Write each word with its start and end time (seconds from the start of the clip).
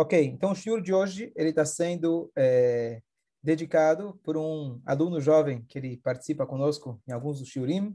Ok, 0.00 0.18
então 0.18 0.52
o 0.52 0.54
shiur 0.54 0.80
de 0.80 0.94
hoje 0.94 1.30
ele 1.36 1.50
está 1.50 1.62
sendo 1.62 2.32
é, 2.34 3.02
dedicado 3.42 4.18
por 4.24 4.34
um 4.34 4.80
aluno 4.86 5.20
jovem 5.20 5.62
que 5.68 5.76
ele 5.76 5.98
participa 5.98 6.46
conosco 6.46 6.98
em 7.06 7.12
alguns 7.12 7.38
dos 7.38 7.48
shiurim, 7.48 7.94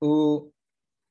o, 0.00 0.48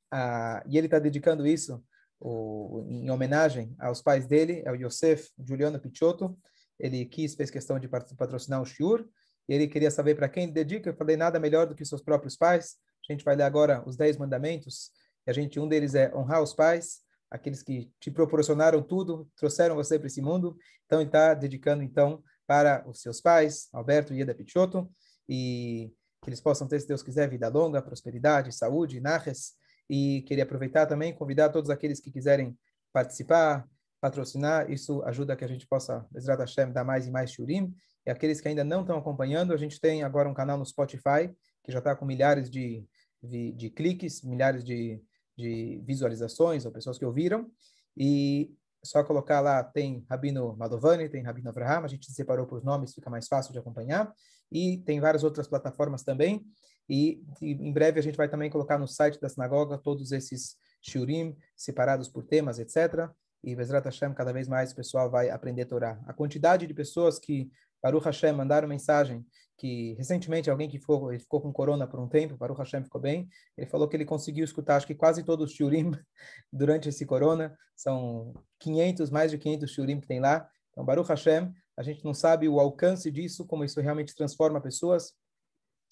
a, 0.10 0.64
e 0.66 0.78
ele 0.78 0.88
está 0.88 0.98
dedicando 0.98 1.46
isso 1.46 1.84
o, 2.22 2.86
em 2.88 3.12
homenagem 3.12 3.76
aos 3.78 4.02
pais 4.02 4.28
dele, 4.28 4.64
é 4.66 4.72
o 4.72 4.76
Yosef 4.76 5.30
Juliano 5.46 5.78
Pichotto. 5.78 6.40
Ele 6.80 7.04
quis, 7.04 7.36
fez 7.36 7.52
questão 7.52 7.78
de 7.78 7.90
patrocinar 7.90 8.62
o 8.62 8.66
shiur, 8.66 9.06
e 9.46 9.54
ele 9.54 9.68
queria 9.68 9.92
saber 9.92 10.16
para 10.16 10.30
quem 10.30 10.50
dedica. 10.50 10.90
Eu 10.90 10.96
falei, 10.96 11.18
nada 11.18 11.38
melhor 11.38 11.68
do 11.68 11.76
que 11.76 11.84
seus 11.84 12.02
próprios 12.02 12.38
pais. 12.38 12.78
A 13.10 13.12
gente 13.12 13.26
vai 13.26 13.36
ler 13.36 13.44
agora 13.44 13.84
os 13.86 13.98
dez 13.98 14.16
mandamentos, 14.16 14.90
e 15.28 15.32
a 15.32 15.34
gente, 15.34 15.60
um 15.60 15.68
deles 15.68 15.96
é 15.96 16.16
honrar 16.16 16.42
os 16.42 16.54
pais, 16.54 17.02
aqueles 17.30 17.62
que 17.62 17.92
te 18.00 18.10
proporcionaram 18.10 18.82
tudo, 18.82 19.30
trouxeram 19.36 19.76
você 19.76 19.98
para 19.98 20.08
esse 20.08 20.22
mundo. 20.22 20.58
Então, 20.86 21.02
está 21.02 21.34
dedicando, 21.34 21.84
então, 21.84 22.24
para 22.48 22.84
os 22.88 23.02
seus 23.02 23.22
pais, 23.22 23.68
Alberto 23.72 24.14
e 24.14 24.22
Eda 24.22 24.34
Pichotto, 24.34 24.90
e 25.28 25.94
que 26.24 26.30
eles 26.30 26.42
possam 26.42 26.68
ter, 26.68 26.80
se 26.80 26.88
Deus 26.88 27.04
quiser, 27.04 27.30
vida 27.30 27.48
longa, 27.48 27.82
prosperidade, 27.82 28.52
saúde, 28.52 29.00
narres. 29.00 29.54
E 29.90 30.24
queria 30.24 30.44
aproveitar 30.44 30.86
também, 30.86 31.14
convidar 31.14 31.50
todos 31.50 31.70
aqueles 31.70 32.00
que 32.00 32.12
quiserem 32.12 32.58
participar, 32.92 33.68
patrocinar, 34.02 34.72
isso 34.72 35.04
ajuda 35.04 35.36
que 35.36 35.44
a 35.44 35.48
gente 35.48 35.68
possa, 35.68 36.06
Bezrat 36.12 36.40
Hashem, 36.40 36.72
dar 36.72 36.84
mais 36.84 37.08
e 37.08 37.12
mais 37.12 37.32
shurim. 37.32 37.74
E 38.06 38.10
aqueles 38.10 38.42
que 38.42 38.48
ainda 38.48 38.64
não 38.64 38.82
estão 38.82 38.98
acompanhando, 38.98 39.54
a 39.54 39.58
gente 39.58 39.80
tem 39.80 40.04
agora 40.04 40.30
um 40.30 40.34
canal 40.34 40.58
no 40.58 40.66
Spotify, 40.66 41.30
que 41.64 41.72
já 41.72 41.80
está 41.80 41.96
com 41.96 42.06
milhares 42.06 42.50
de, 42.50 42.86
de, 43.22 43.52
de 43.52 43.70
cliques, 43.70 44.24
milhares 44.24 44.64
de, 44.64 45.02
de 45.40 45.82
visualizações, 45.86 46.66
ou 46.66 46.72
pessoas 46.72 46.98
que 46.98 47.06
ouviram. 47.06 47.50
E 47.98 48.52
só 48.84 49.04
colocar 49.04 49.40
lá, 49.40 49.64
tem 49.64 50.06
Rabino 50.10 50.56
Madovani, 50.56 51.10
tem 51.10 51.24
Rabino 51.24 51.50
Avraham, 51.50 51.84
a 51.84 51.88
gente 51.88 52.12
separou 52.12 52.46
por 52.46 52.64
nomes, 52.64 52.94
fica 52.94 53.10
mais 53.10 53.28
fácil 53.28 53.52
de 53.52 53.60
acompanhar. 53.60 54.14
E 54.52 54.78
tem 54.80 55.00
várias 55.00 55.24
outras 55.24 55.48
plataformas 55.48 56.04
também. 56.04 56.46
E, 56.90 57.24
em 57.42 57.72
breve 57.72 58.00
a 58.00 58.04
gente 58.04 58.18
vai 58.18 58.28
também 58.28 58.50
colocar 58.50 58.78
no 58.78 58.88
site 58.88 59.20
da 59.20 59.30
sinagoga 59.30 59.78
todos 59.78 60.12
esses 60.12 60.56
shurim, 60.82 61.38
separados 61.56 62.08
por 62.08 62.24
temas, 62.24 62.58
etc. 62.58 63.10
E 63.44 63.56
Bezrat 63.56 63.86
Hashem, 63.86 64.14
cada 64.14 64.34
vez 64.34 64.48
mais 64.48 64.72
o 64.72 64.76
pessoal 64.76 65.10
vai 65.10 65.30
aprender 65.30 65.62
a 65.62 65.66
Torá. 65.66 66.02
A 66.08 66.14
quantidade 66.14 66.66
de 66.66 66.74
pessoas 66.74 67.20
que 67.20 67.52
Baruch 67.82 68.06
Hashem 68.06 68.34
mandaram 68.34 68.68
mensagem 68.68 69.26
que 69.58 69.94
recentemente 69.96 70.50
alguém 70.50 70.70
que 70.70 70.80
ficou, 70.80 71.12
ele 71.12 71.20
ficou 71.20 71.42
com 71.42 71.52
corona 71.52 71.86
por 71.86 72.00
um 72.00 72.08
tempo, 72.08 72.38
Baruch 72.38 72.60
Hashem 72.60 72.84
ficou 72.84 73.02
bem, 73.02 73.28
ele 73.58 73.68
falou 73.68 73.88
que 73.88 73.96
ele 73.96 74.06
conseguiu 74.06 74.46
escutar 74.46 74.78
acho 74.78 74.88
que 74.88 74.96
quase 74.96 75.24
todos 75.24 75.50
os 75.50 75.56
shurim 75.56 75.92
durante 76.52 76.88
esse 76.88 77.06
corona, 77.06 77.56
são 77.76 78.34
500, 78.60 79.10
mais 79.10 79.32
de 79.32 79.38
500 79.38 79.70
shurim 79.70 80.00
que 80.00 80.08
tem 80.08 80.20
lá, 80.20 80.50
então 80.72 80.86
Baruch 80.86 81.10
Hashem, 81.10 81.54
a 81.76 81.84
gente 81.84 82.04
não 82.06 82.14
sabe 82.14 82.48
o 82.48 82.60
alcance 82.60 83.12
disso, 83.12 83.46
como 83.46 83.64
isso 83.64 83.80
realmente 83.80 84.16
transforma 84.16 84.62
pessoas. 84.62 85.14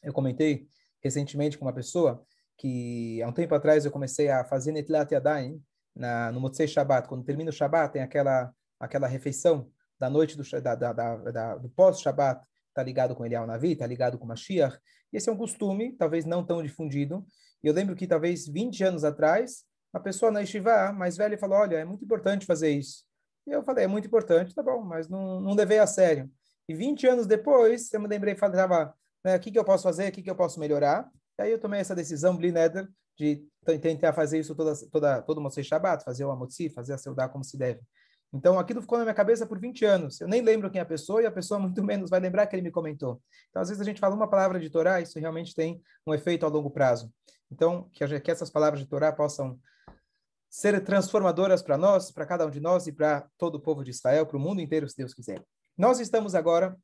Eu 0.03 0.11
comentei 0.11 0.67
recentemente 1.01 1.57
com 1.57 1.65
uma 1.65 1.73
pessoa 1.73 2.23
que 2.57 3.21
há 3.21 3.27
um 3.27 3.33
tempo 3.33 3.55
atrás 3.55 3.85
eu 3.85 3.91
comecei 3.91 4.29
a 4.29 4.43
fazer 4.43 4.71
Netlat 4.71 5.11
Yadayim 5.11 5.61
na, 5.95 6.31
no 6.31 6.39
Motzei 6.39 6.67
Shabbat, 6.67 7.07
quando 7.07 7.23
termina 7.23 7.49
o 7.49 7.53
Shabbat 7.53 7.93
tem 7.93 8.01
aquela 8.01 8.53
aquela 8.79 9.07
refeição 9.07 9.71
da 9.99 10.09
noite 10.09 10.37
do, 10.37 10.43
da, 10.61 10.75
da, 10.75 10.93
da, 10.93 11.55
do 11.55 11.69
pós-Shabbat, 11.69 12.45
está 12.69 12.83
ligado 12.83 13.15
com 13.15 13.25
Elial 13.25 13.47
Navi, 13.47 13.71
está 13.71 13.87
ligado 13.87 14.17
com 14.17 14.25
Mashiach. 14.25 14.77
E 15.11 15.17
esse 15.17 15.29
é 15.29 15.31
um 15.31 15.37
costume, 15.37 15.93
talvez 15.93 16.25
não 16.25 16.45
tão 16.45 16.61
difundido. 16.61 17.25
E 17.63 17.67
eu 17.67 17.73
lembro 17.73 17.95
que 17.95 18.05
talvez 18.05 18.47
20 18.47 18.83
anos 18.83 19.03
atrás, 19.03 19.63
uma 19.93 20.01
pessoa 20.01 20.31
na 20.31 20.41
Yeshiva 20.41 20.91
mais 20.93 21.17
velha 21.17 21.37
falou, 21.37 21.57
olha, 21.57 21.77
é 21.77 21.85
muito 21.85 22.05
importante 22.05 22.45
fazer 22.45 22.69
isso. 22.69 23.03
E 23.47 23.51
eu 23.51 23.63
falei, 23.63 23.85
é 23.85 23.87
muito 23.87 24.07
importante, 24.07 24.53
tá 24.53 24.61
bom, 24.61 24.83
mas 24.83 25.07
não, 25.07 25.39
não 25.39 25.53
levei 25.55 25.79
a 25.79 25.87
sério. 25.87 26.29
E 26.67 26.75
20 26.75 27.07
anos 27.07 27.25
depois, 27.25 27.91
eu 27.93 27.99
me 27.99 28.07
lembrei, 28.07 28.35
falava, 28.35 28.93
né, 29.23 29.37
o 29.37 29.39
que, 29.39 29.51
que 29.51 29.57
eu 29.57 29.63
posso 29.63 29.83
fazer, 29.83 30.09
o 30.09 30.11
que, 30.11 30.21
que 30.21 30.29
eu 30.29 30.35
posso 30.35 30.59
melhorar. 30.59 31.09
E 31.39 31.43
aí 31.43 31.51
eu 31.51 31.59
tomei 31.59 31.79
essa 31.79 31.95
decisão, 31.95 32.35
Blineder, 32.35 32.87
de 33.17 33.43
tentar 33.81 34.13
fazer 34.13 34.39
isso 34.39 34.53
toda, 34.53 34.73
toda, 34.91 35.21
todo 35.21 35.41
Motzei 35.41 35.63
Shabbat, 35.63 36.03
fazer 36.03 36.25
o 36.25 36.31
Amotzi, 36.31 36.69
fazer 36.69 36.93
a 36.93 36.97
Seudá 36.97 37.27
como 37.27 37.43
se 37.43 37.57
deve. 37.57 37.81
Então, 38.33 38.59
aquilo 38.59 38.81
ficou 38.81 38.97
na 38.97 39.05
minha 39.05 39.13
cabeça 39.13 39.45
por 39.45 39.59
20 39.59 39.85
anos. 39.85 40.19
Eu 40.19 40.27
nem 40.27 40.41
lembro 40.41 40.69
quem 40.69 40.79
é 40.79 40.81
a 40.81 40.85
pessoa 40.85 41.21
e 41.21 41.25
a 41.25 41.31
pessoa 41.31 41.59
muito 41.59 41.83
menos 41.83 42.09
vai 42.09 42.19
lembrar 42.19 42.45
que 42.47 42.55
ele 42.55 42.63
me 42.63 42.71
comentou. 42.71 43.21
Então, 43.49 43.61
às 43.61 43.69
vezes 43.69 43.81
a 43.81 43.85
gente 43.85 43.99
fala 43.99 44.15
uma 44.15 44.29
palavra 44.29 44.59
de 44.59 44.69
Torá, 44.69 45.01
isso 45.01 45.19
realmente 45.19 45.55
tem 45.55 45.81
um 46.05 46.13
efeito 46.13 46.45
a 46.45 46.49
longo 46.49 46.69
prazo. 46.69 47.11
Então, 47.51 47.89
que, 47.93 48.19
que 48.19 48.31
essas 48.31 48.49
palavras 48.49 48.81
de 48.81 48.87
Torá 48.87 49.11
possam 49.11 49.59
ser 50.49 50.81
transformadoras 50.83 51.61
para 51.61 51.77
nós, 51.77 52.11
para 52.11 52.25
cada 52.25 52.45
um 52.45 52.49
de 52.49 52.59
nós 52.59 52.87
e 52.87 52.91
para 52.91 53.27
todo 53.37 53.55
o 53.55 53.59
povo 53.59 53.83
de 53.83 53.91
Israel, 53.91 54.25
para 54.25 54.37
o 54.37 54.39
mundo 54.39 54.61
inteiro, 54.61 54.87
se 54.87 54.97
Deus 54.97 55.13
quiser. 55.13 55.43
Nós 55.77 55.99
estamos 55.99 56.35
agora 56.35 56.77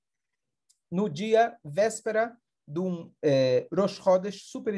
no 0.92 1.10
dia 1.10 1.58
véspera 1.64 2.38
de 2.68 2.80
um 2.80 3.12
é, 3.22 3.68
Rosh 3.74 4.02
Chodesh 4.02 4.44
super, 4.44 4.76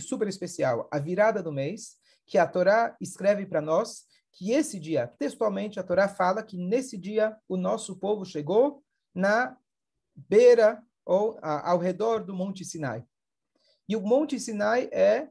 super 0.00 0.28
especial, 0.28 0.88
a 0.90 0.98
virada 0.98 1.42
do 1.42 1.52
mês, 1.52 1.96
que 2.26 2.38
a 2.38 2.46
Torá 2.46 2.96
escreve 3.00 3.46
para 3.46 3.60
nós 3.60 4.04
que 4.32 4.52
esse 4.52 4.80
dia, 4.80 5.06
textualmente, 5.18 5.78
a 5.78 5.82
Torá 5.82 6.08
fala 6.08 6.42
que 6.42 6.56
nesse 6.56 6.96
dia 6.96 7.36
o 7.48 7.56
nosso 7.56 7.96
povo 7.96 8.24
chegou 8.24 8.82
na 9.14 9.56
beira 10.14 10.82
ou 11.04 11.38
a, 11.42 11.70
ao 11.70 11.78
redor 11.78 12.24
do 12.24 12.34
Monte 12.34 12.64
Sinai. 12.64 13.04
E 13.88 13.96
o 13.96 14.00
Monte 14.00 14.38
Sinai 14.40 14.88
é 14.92 15.28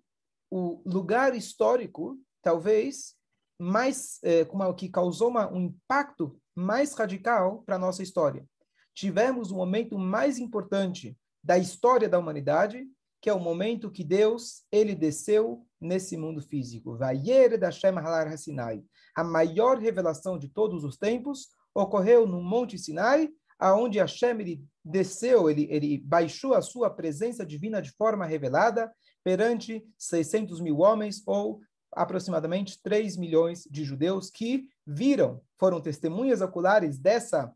o 0.52 0.82
lugar 0.86 1.36
histórico, 1.36 2.20
talvez, 2.42 3.16
mais 3.58 4.20
é, 4.24 4.44
como 4.46 4.74
que 4.74 4.90
causou 4.90 5.30
uma, 5.30 5.52
um 5.52 5.62
impacto 5.62 6.40
mais 6.56 6.94
radical 6.94 7.64
para 7.64 7.76
a 7.76 7.80
nossa 7.80 8.04
história. 8.04 8.46
Tivemos 8.94 9.52
o 9.52 9.56
momento 9.56 9.98
mais 9.98 10.38
importante 10.38 11.18
da 11.44 11.58
história 11.58 12.10
da 12.10 12.20
humanidade, 12.20 12.86
que 13.22 13.30
é 13.30 13.34
o 13.34 13.40
momento 13.40 13.92
que 13.92 14.04
Deus 14.04 14.64
ele 14.72 14.96
desceu 14.96 15.66
nesse 15.80 16.18
mundo 16.18 16.42
físico. 16.42 16.98
Vayer 16.98 17.58
da 17.58 17.72
Shem 17.72 17.98
Halar 17.98 18.36
Sinai. 18.38 18.84
A 19.16 19.24
maior 19.24 19.78
revelação 19.78 20.38
de 20.38 20.48
todos 20.48 20.84
os 20.84 20.98
tempos 20.98 21.50
ocorreu 21.74 22.28
no 22.28 22.42
Monte 22.42 22.78
Sinai, 22.78 23.30
aonde 23.60 24.00
Hashem 24.00 24.40
ele 24.40 24.64
desceu, 24.84 25.50
ele, 25.50 25.68
ele 25.70 25.98
baixou 26.00 26.54
a 26.54 26.62
sua 26.62 26.90
presença 26.90 27.46
divina 27.46 27.82
de 27.82 27.92
forma 27.92 28.26
revelada 28.26 28.92
perante 29.24 29.86
600 29.98 30.60
mil 30.60 30.80
homens 30.80 31.22
ou 31.26 31.62
aproximadamente 31.92 32.82
3 32.82 33.18
milhões 33.18 33.68
de 33.70 33.84
judeus 33.84 34.30
que 34.30 34.68
viram, 34.88 35.42
foram 35.60 35.82
testemunhas 35.82 36.42
oculares 36.42 36.98
dessa 36.98 37.54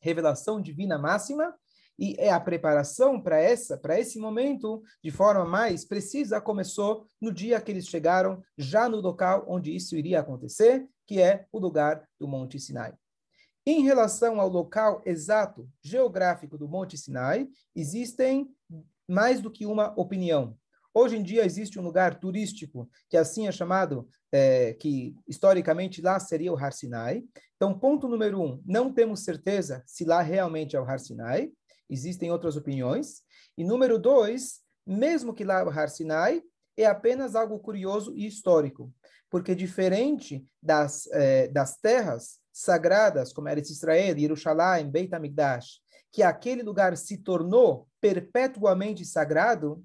revelação 0.00 0.60
divina 0.60 0.98
máxima 0.98 1.54
e 1.98 2.14
é 2.18 2.30
a 2.30 2.40
preparação 2.40 3.20
para 3.20 3.40
essa, 3.40 3.76
para 3.76 3.98
esse 3.98 4.18
momento, 4.18 4.82
de 5.02 5.10
forma 5.10 5.44
mais 5.44 5.84
precisa, 5.84 6.40
começou 6.40 7.06
no 7.20 7.32
dia 7.32 7.60
que 7.60 7.70
eles 7.70 7.86
chegaram, 7.86 8.42
já 8.56 8.88
no 8.88 9.00
local 9.00 9.44
onde 9.48 9.74
isso 9.74 9.96
iria 9.96 10.20
acontecer, 10.20 10.86
que 11.06 11.20
é 11.20 11.46
o 11.52 11.58
lugar 11.58 12.06
do 12.18 12.28
Monte 12.28 12.58
Sinai. 12.58 12.94
Em 13.64 13.82
relação 13.82 14.40
ao 14.40 14.48
local 14.48 15.02
exato 15.04 15.68
geográfico 15.82 16.56
do 16.56 16.68
Monte 16.68 16.96
Sinai, 16.96 17.48
existem 17.74 18.48
mais 19.08 19.40
do 19.40 19.50
que 19.50 19.66
uma 19.66 19.92
opinião. 19.98 20.56
Hoje 20.98 21.14
em 21.18 21.22
dia 21.22 21.44
existe 21.44 21.78
um 21.78 21.82
lugar 21.82 22.18
turístico 22.18 22.88
que 23.10 23.18
assim 23.18 23.46
é 23.46 23.52
chamado, 23.52 24.08
é, 24.32 24.72
que 24.72 25.14
historicamente 25.28 26.00
lá 26.00 26.18
seria 26.18 26.50
o 26.50 26.56
Har 26.56 26.72
Sinai. 26.72 27.22
Então, 27.54 27.78
ponto 27.78 28.08
número 28.08 28.40
um, 28.40 28.62
não 28.64 28.90
temos 28.90 29.22
certeza 29.22 29.82
se 29.86 30.06
lá 30.06 30.22
realmente 30.22 30.74
é 30.74 30.80
o 30.80 30.84
Har 30.84 30.98
Sinai 30.98 31.52
existem 31.90 32.30
outras 32.30 32.56
opiniões. 32.56 33.20
E 33.58 33.62
número 33.62 33.98
dois, 33.98 34.62
mesmo 34.86 35.34
que 35.34 35.44
lá 35.44 35.62
o 35.62 35.68
Har 35.68 35.90
Sinai 35.90 36.42
é 36.74 36.86
apenas 36.86 37.34
algo 37.34 37.58
curioso 37.58 38.14
e 38.16 38.26
histórico, 38.26 38.90
porque 39.28 39.54
diferente 39.54 40.46
das, 40.62 41.06
eh, 41.12 41.48
das 41.48 41.76
terras 41.76 42.38
sagradas, 42.50 43.34
como 43.34 43.50
Eretz 43.50 43.68
Israel, 43.68 44.18
Jerusalém, 44.18 44.90
Beit 44.90 45.14
HaMikdash, 45.14 45.82
que 46.10 46.22
aquele 46.22 46.62
lugar 46.62 46.96
se 46.96 47.18
tornou 47.18 47.86
perpetuamente 48.00 49.04
sagrado, 49.04 49.84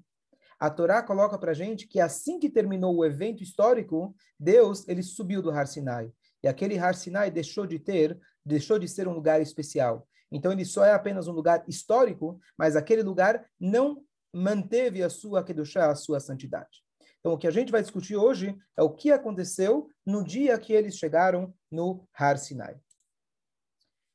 a 0.62 0.70
Torá 0.70 1.02
coloca 1.02 1.36
para 1.36 1.52
gente 1.52 1.88
que 1.88 1.98
assim 1.98 2.38
que 2.38 2.48
terminou 2.48 2.94
o 2.94 3.04
evento 3.04 3.42
histórico, 3.42 4.14
Deus 4.38 4.86
ele 4.86 5.02
subiu 5.02 5.42
do 5.42 5.50
Har 5.50 5.66
Sinai. 5.66 6.12
E 6.40 6.46
aquele 6.46 6.78
Har 6.78 6.94
Sinai 6.94 7.32
deixou 7.32 7.66
de 7.66 7.80
ter, 7.80 8.16
deixou 8.46 8.78
de 8.78 8.86
ser 8.86 9.08
um 9.08 9.12
lugar 9.12 9.42
especial. 9.42 10.06
Então 10.30 10.52
ele 10.52 10.64
só 10.64 10.84
é 10.84 10.92
apenas 10.92 11.26
um 11.26 11.32
lugar 11.32 11.64
histórico, 11.66 12.38
mas 12.56 12.76
aquele 12.76 13.02
lugar 13.02 13.44
não 13.58 14.04
manteve 14.32 15.02
a 15.02 15.10
sua 15.10 15.42
kedushá, 15.42 15.90
a 15.90 15.96
sua 15.96 16.20
santidade. 16.20 16.84
Então 17.18 17.32
o 17.32 17.38
que 17.38 17.48
a 17.48 17.50
gente 17.50 17.72
vai 17.72 17.82
discutir 17.82 18.14
hoje 18.14 18.56
é 18.76 18.82
o 18.84 18.94
que 18.94 19.10
aconteceu 19.10 19.88
no 20.06 20.22
dia 20.22 20.56
que 20.60 20.72
eles 20.72 20.96
chegaram 20.96 21.52
no 21.72 22.06
Har 22.16 22.38
Sinai. 22.38 22.76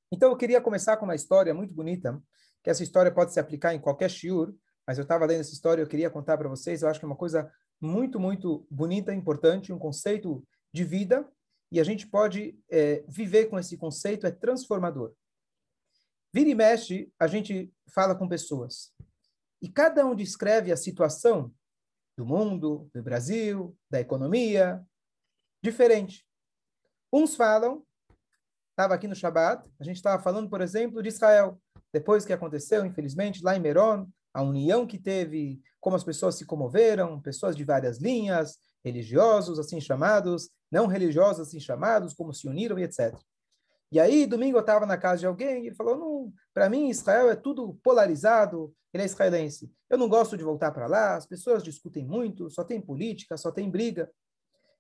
Então 0.10 0.32
eu 0.32 0.38
queria 0.38 0.62
começar 0.62 0.96
com 0.96 1.04
uma 1.04 1.14
história 1.14 1.54
muito 1.54 1.74
bonita, 1.74 2.18
que 2.64 2.70
essa 2.70 2.84
história 2.84 3.12
pode 3.12 3.34
se 3.34 3.40
aplicar 3.42 3.76
em 3.76 3.82
qualquer 3.82 4.10
shiur, 4.10 4.56
mas 4.88 4.98
eu 4.98 5.04
estava 5.04 5.26
lendo 5.26 5.42
essa 5.42 5.52
história, 5.52 5.82
eu 5.82 5.88
queria 5.88 6.10
contar 6.10 6.38
para 6.38 6.48
vocês, 6.48 6.82
eu 6.82 6.88
acho 6.88 7.00
que 7.00 7.06
é 7.06 7.08
uma 7.08 7.16
coisa 7.16 7.52
muito, 7.82 8.20
muito 8.20 8.66
bonita, 8.72 9.14
importante, 9.14 9.74
um 9.74 9.78
conceito 9.78 10.42
de 10.74 10.86
vida, 10.86 11.30
e 11.70 11.80
a 11.82 11.84
gente 11.84 12.08
pode 12.08 12.58
é, 12.70 13.04
viver 13.08 13.48
com 13.48 13.60
esse 13.60 13.78
conceito, 13.78 14.26
é 14.26 14.32
transformador. 14.32 15.14
Vira 16.34 16.50
e 16.50 16.56
mexe, 16.56 17.12
a 17.20 17.28
gente 17.28 17.74
fala 17.94 18.16
com 18.16 18.28
pessoas. 18.28 18.94
E 19.62 19.68
cada 19.68 20.06
um 20.06 20.16
descreve 20.16 20.72
a 20.72 20.78
situação 20.78 21.54
do 22.18 22.26
mundo, 22.26 22.90
do 22.94 23.04
Brasil, 23.04 23.76
da 23.90 24.00
economia, 24.00 24.82
diferente. 25.62 26.26
Uns 27.12 27.36
falam, 27.36 27.86
estava 28.72 28.94
aqui 28.94 29.08
no 29.08 29.16
Shabat, 29.16 29.68
a 29.80 29.84
gente 29.84 29.98
estava 29.98 30.22
falando, 30.22 30.50
por 30.50 30.62
exemplo, 30.62 31.02
de 31.02 31.10
Israel. 31.10 31.62
Depois 31.94 32.26
que 32.26 32.34
aconteceu, 32.34 32.86
infelizmente, 32.86 33.44
lá 33.44 33.56
em 33.56 33.60
Meron, 33.60 34.08
a 34.38 34.44
união 34.44 34.86
que 34.86 35.00
teve, 35.00 35.60
como 35.82 35.96
as 35.96 36.04
pessoas 36.04 36.36
se 36.36 36.46
comoveram, 36.46 37.20
pessoas 37.20 37.56
de 37.56 37.64
várias 37.64 37.98
linhas, 37.98 38.60
religiosos, 38.86 39.58
assim 39.58 39.82
chamados, 39.82 40.52
não 40.72 40.86
religiosos, 40.86 41.48
assim 41.48 41.60
chamados, 41.60 42.14
como 42.14 42.32
se 42.32 42.48
uniram 42.48 42.78
e 42.78 42.84
etc. 42.84 43.18
E 43.92 44.00
aí, 44.00 44.28
domingo 44.28 44.56
eu 44.56 44.62
estava 44.62 44.86
na 44.86 44.96
casa 44.96 45.22
de 45.22 45.26
alguém 45.26 45.64
e 45.64 45.68
ele 45.68 45.76
falou: 45.76 45.98
não, 45.98 46.34
para 46.54 46.70
mim, 46.70 46.88
Israel 46.88 47.32
é 47.32 47.36
tudo 47.36 47.80
polarizado, 47.84 48.72
ele 48.94 49.02
é 49.02 49.06
israelense. 49.08 49.72
Eu 49.90 49.98
não 49.98 50.08
gosto 50.08 50.38
de 50.38 50.44
voltar 50.44 50.70
para 50.72 50.86
lá, 50.86 51.16
as 51.16 51.26
pessoas 51.26 51.64
discutem 51.64 52.06
muito, 52.06 52.48
só 52.52 52.64
tem 52.64 52.80
política, 52.80 53.38
só 53.38 53.52
tem 53.52 53.68
briga. 53.68 54.08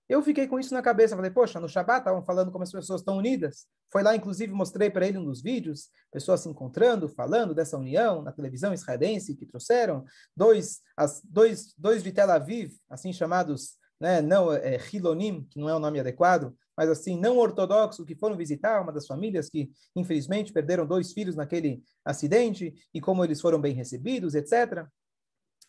Eu 0.09 0.21
fiquei 0.21 0.47
com 0.47 0.57
isso 0.57 0.73
na 0.73 0.81
cabeça, 0.81 1.15
falei, 1.15 1.31
poxa, 1.31 1.59
no 1.59 1.67
Shabat 1.67 1.99
estavam 1.99 2.23
falando 2.23 2.49
como 2.49 2.63
as 2.63 2.71
pessoas 2.71 3.01
estão 3.01 3.17
unidas. 3.17 3.65
Foi 3.91 4.01
lá, 4.01 4.15
inclusive, 4.15 4.53
mostrei 4.53 4.89
para 4.89 5.05
ele 5.05 5.17
um 5.17 5.25
dos 5.25 5.41
vídeos, 5.41 5.89
pessoas 6.11 6.41
se 6.41 6.49
encontrando, 6.49 7.09
falando 7.09 7.53
dessa 7.53 7.77
união 7.77 8.21
na 8.21 8.31
televisão 8.31 8.73
israelense 8.73 9.35
que 9.35 9.45
trouxeram 9.45 10.05
dois, 10.35 10.79
as, 10.95 11.21
dois, 11.23 11.73
dois 11.77 12.03
de 12.03 12.13
Tel 12.13 12.31
Aviv, 12.31 12.71
assim 12.89 13.11
chamados, 13.11 13.77
né, 13.99 14.21
não 14.21 14.53
é, 14.53 14.79
Hilonim, 14.93 15.45
que 15.49 15.59
não 15.59 15.67
é 15.67 15.75
o 15.75 15.79
nome 15.79 15.99
adequado, 15.99 16.55
mas 16.77 16.89
assim, 16.89 17.19
não 17.19 17.37
ortodoxos 17.37 18.05
que 18.05 18.15
foram 18.15 18.37
visitar 18.37 18.81
uma 18.81 18.93
das 18.93 19.07
famílias 19.07 19.49
que, 19.49 19.71
infelizmente, 19.95 20.53
perderam 20.53 20.85
dois 20.85 21.11
filhos 21.11 21.35
naquele 21.35 21.83
acidente 22.05 22.73
e 22.93 23.01
como 23.01 23.25
eles 23.25 23.41
foram 23.41 23.59
bem 23.59 23.73
recebidos, 23.73 24.35
etc. 24.35 24.87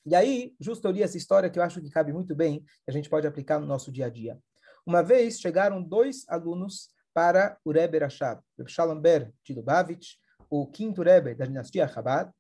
E 0.08 0.14
aí, 0.14 0.56
justo 0.58 0.88
eu 0.88 0.90
li 0.90 1.02
essa 1.02 1.19
história 1.19 1.50
que 1.50 1.58
eu 1.58 1.62
acho 1.62 1.82
que 1.82 1.90
cabe 1.90 2.14
muito 2.14 2.34
bem, 2.34 2.60
que 2.60 2.88
a 2.88 2.93
gente 2.93 3.10
pode 3.10 3.26
aplicar 3.26 3.60
no 3.60 3.66
nosso 3.66 3.93
dia 3.93 4.06
a 4.06 4.08
dia. 4.08 4.38
Uma 4.87 5.02
vez 5.02 5.38
chegaram 5.38 5.82
dois 5.82 6.26
alunos 6.31 6.88
para 7.12 7.58
o 7.62 7.70
Rebbe 7.70 7.99
Rashab, 7.99 8.40
o 8.58 8.66
Shalom 8.66 8.99
Ber 8.99 9.31
de 9.44 9.52
Lubavitch, 9.52 10.14
o 10.49 10.66
quinto 10.66 11.02
Rebbe 11.02 11.34
da 11.34 11.44
dinastia 11.44 11.87
Chabad, 11.87 12.32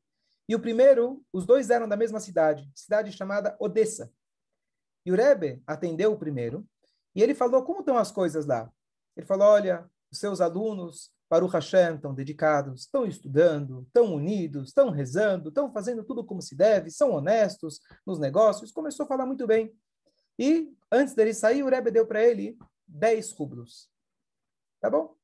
e 0.48 0.54
o 0.54 0.60
primeiro, 0.60 1.22
os 1.30 1.44
dois 1.44 1.68
eram 1.68 1.86
da 1.86 1.94
mesma 1.94 2.20
cidade, 2.20 2.66
cidade 2.74 3.12
chamada 3.12 3.54
Odessa. 3.60 4.10
E 5.04 5.12
o 5.12 5.14
Rebbe 5.14 5.62
atendeu 5.66 6.12
o 6.12 6.18
primeiro, 6.18 6.66
e 7.14 7.22
ele 7.22 7.34
falou 7.34 7.62
como 7.64 7.80
estão 7.80 7.98
as 7.98 8.10
coisas 8.10 8.46
lá. 8.46 8.72
Ele 9.14 9.26
falou, 9.26 9.46
olha, 9.46 9.86
os 10.10 10.18
seus 10.18 10.40
alunos 10.40 11.10
Baruch 11.30 11.52
Hashem 11.52 11.96
estão 11.96 12.14
dedicados, 12.14 12.82
estão 12.82 13.06
estudando, 13.06 13.82
estão 13.82 14.14
unidos, 14.14 14.68
estão 14.68 14.90
rezando, 14.90 15.48
estão 15.48 15.70
fazendo 15.72 16.02
tudo 16.02 16.24
como 16.24 16.40
se 16.40 16.56
deve, 16.56 16.90
são 16.90 17.12
honestos 17.12 17.80
nos 18.06 18.18
negócios. 18.18 18.72
Começou 18.72 19.04
a 19.04 19.08
falar 19.08 19.26
muito 19.26 19.46
bem. 19.46 19.74
E 20.38 20.72
antes 20.90 21.14
dele 21.14 21.34
sair, 21.34 21.62
o 21.62 21.68
Rebbe 21.68 21.90
deu 21.90 22.06
para 22.06 22.22
ele 22.22 22.56
10 22.86 23.32
rublos. 23.32 23.90
Tá 24.80 24.88
bom? 24.88 25.14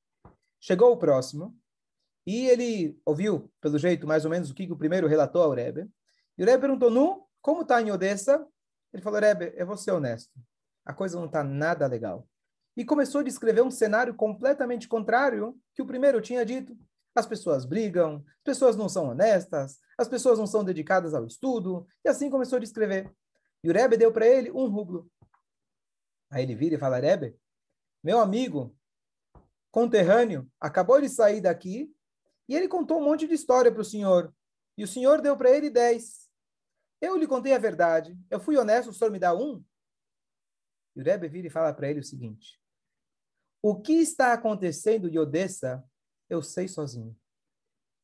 Chegou 0.60 0.92
o 0.92 0.96
próximo 0.98 1.56
e 2.26 2.48
ele 2.48 3.00
ouviu, 3.04 3.50
pelo 3.60 3.78
jeito, 3.78 4.06
mais 4.06 4.24
ou 4.24 4.30
menos 4.30 4.50
o 4.50 4.54
que 4.54 4.70
o 4.70 4.76
primeiro 4.76 5.06
relatou 5.06 5.42
ao 5.42 5.52
Rebbe. 5.52 5.88
E 6.36 6.42
o 6.42 6.46
Rebbe 6.46 6.62
perguntou, 6.62 6.90
Nu, 6.90 7.26
como 7.40 7.62
está 7.62 7.80
em 7.80 7.90
Odessa? 7.90 8.46
Ele 8.92 9.02
falou, 9.02 9.20
Rebbe, 9.20 9.54
eu 9.56 9.66
vou 9.66 9.76
ser 9.76 9.92
honesto. 9.92 10.38
A 10.84 10.92
coisa 10.92 11.18
não 11.18 11.26
está 11.26 11.42
nada 11.42 11.86
legal 11.86 12.28
e 12.76 12.84
começou 12.84 13.20
a 13.20 13.24
descrever 13.24 13.62
um 13.62 13.70
cenário 13.70 14.14
completamente 14.14 14.88
contrário 14.88 15.56
que 15.74 15.82
o 15.82 15.86
primeiro 15.86 16.20
tinha 16.20 16.44
dito. 16.44 16.76
As 17.14 17.26
pessoas 17.26 17.64
brigam, 17.64 18.24
as 18.26 18.42
pessoas 18.42 18.76
não 18.76 18.88
são 18.88 19.08
honestas, 19.08 19.78
as 19.96 20.08
pessoas 20.08 20.38
não 20.38 20.46
são 20.46 20.64
dedicadas 20.64 21.14
ao 21.14 21.24
estudo, 21.24 21.86
e 22.04 22.08
assim 22.08 22.28
começou 22.28 22.56
a 22.56 22.60
descrever. 22.60 23.12
E 23.62 23.70
o 23.70 23.72
Rebbe 23.72 23.96
deu 23.96 24.12
para 24.12 24.26
ele 24.26 24.50
um 24.50 24.66
rublo. 24.66 25.08
Aí 26.30 26.42
ele 26.42 26.54
vira 26.54 26.74
e 26.74 26.78
fala, 26.78 26.98
Rebbe, 26.98 27.38
meu 28.02 28.18
amigo 28.18 28.76
conterrâneo 29.70 30.50
acabou 30.60 31.00
de 31.00 31.08
sair 31.08 31.40
daqui 31.40 31.92
e 32.48 32.54
ele 32.54 32.68
contou 32.68 32.98
um 32.98 33.04
monte 33.04 33.26
de 33.26 33.34
história 33.34 33.72
para 33.72 33.80
o 33.80 33.84
senhor. 33.84 34.34
E 34.76 34.82
o 34.82 34.88
senhor 34.88 35.20
deu 35.20 35.36
para 35.36 35.50
ele 35.50 35.70
dez. 35.70 36.28
Eu 37.00 37.16
lhe 37.16 37.26
contei 37.26 37.54
a 37.54 37.58
verdade. 37.58 38.18
Eu 38.28 38.40
fui 38.40 38.56
honesto, 38.56 38.90
o 38.90 38.92
senhor 38.92 39.10
me 39.10 39.18
dá 39.18 39.34
um? 39.34 39.64
E 40.96 41.00
o 41.00 41.04
Rebbe 41.04 41.28
vira 41.28 41.46
e 41.46 41.50
fala 41.50 41.72
para 41.72 41.88
ele 41.88 42.00
o 42.00 42.04
seguinte: 42.04 42.60
o 43.66 43.80
que 43.80 43.94
está 43.94 44.34
acontecendo 44.34 45.08
em 45.08 45.16
Odessa, 45.18 45.82
eu 46.28 46.42
sei 46.42 46.68
sozinho. 46.68 47.16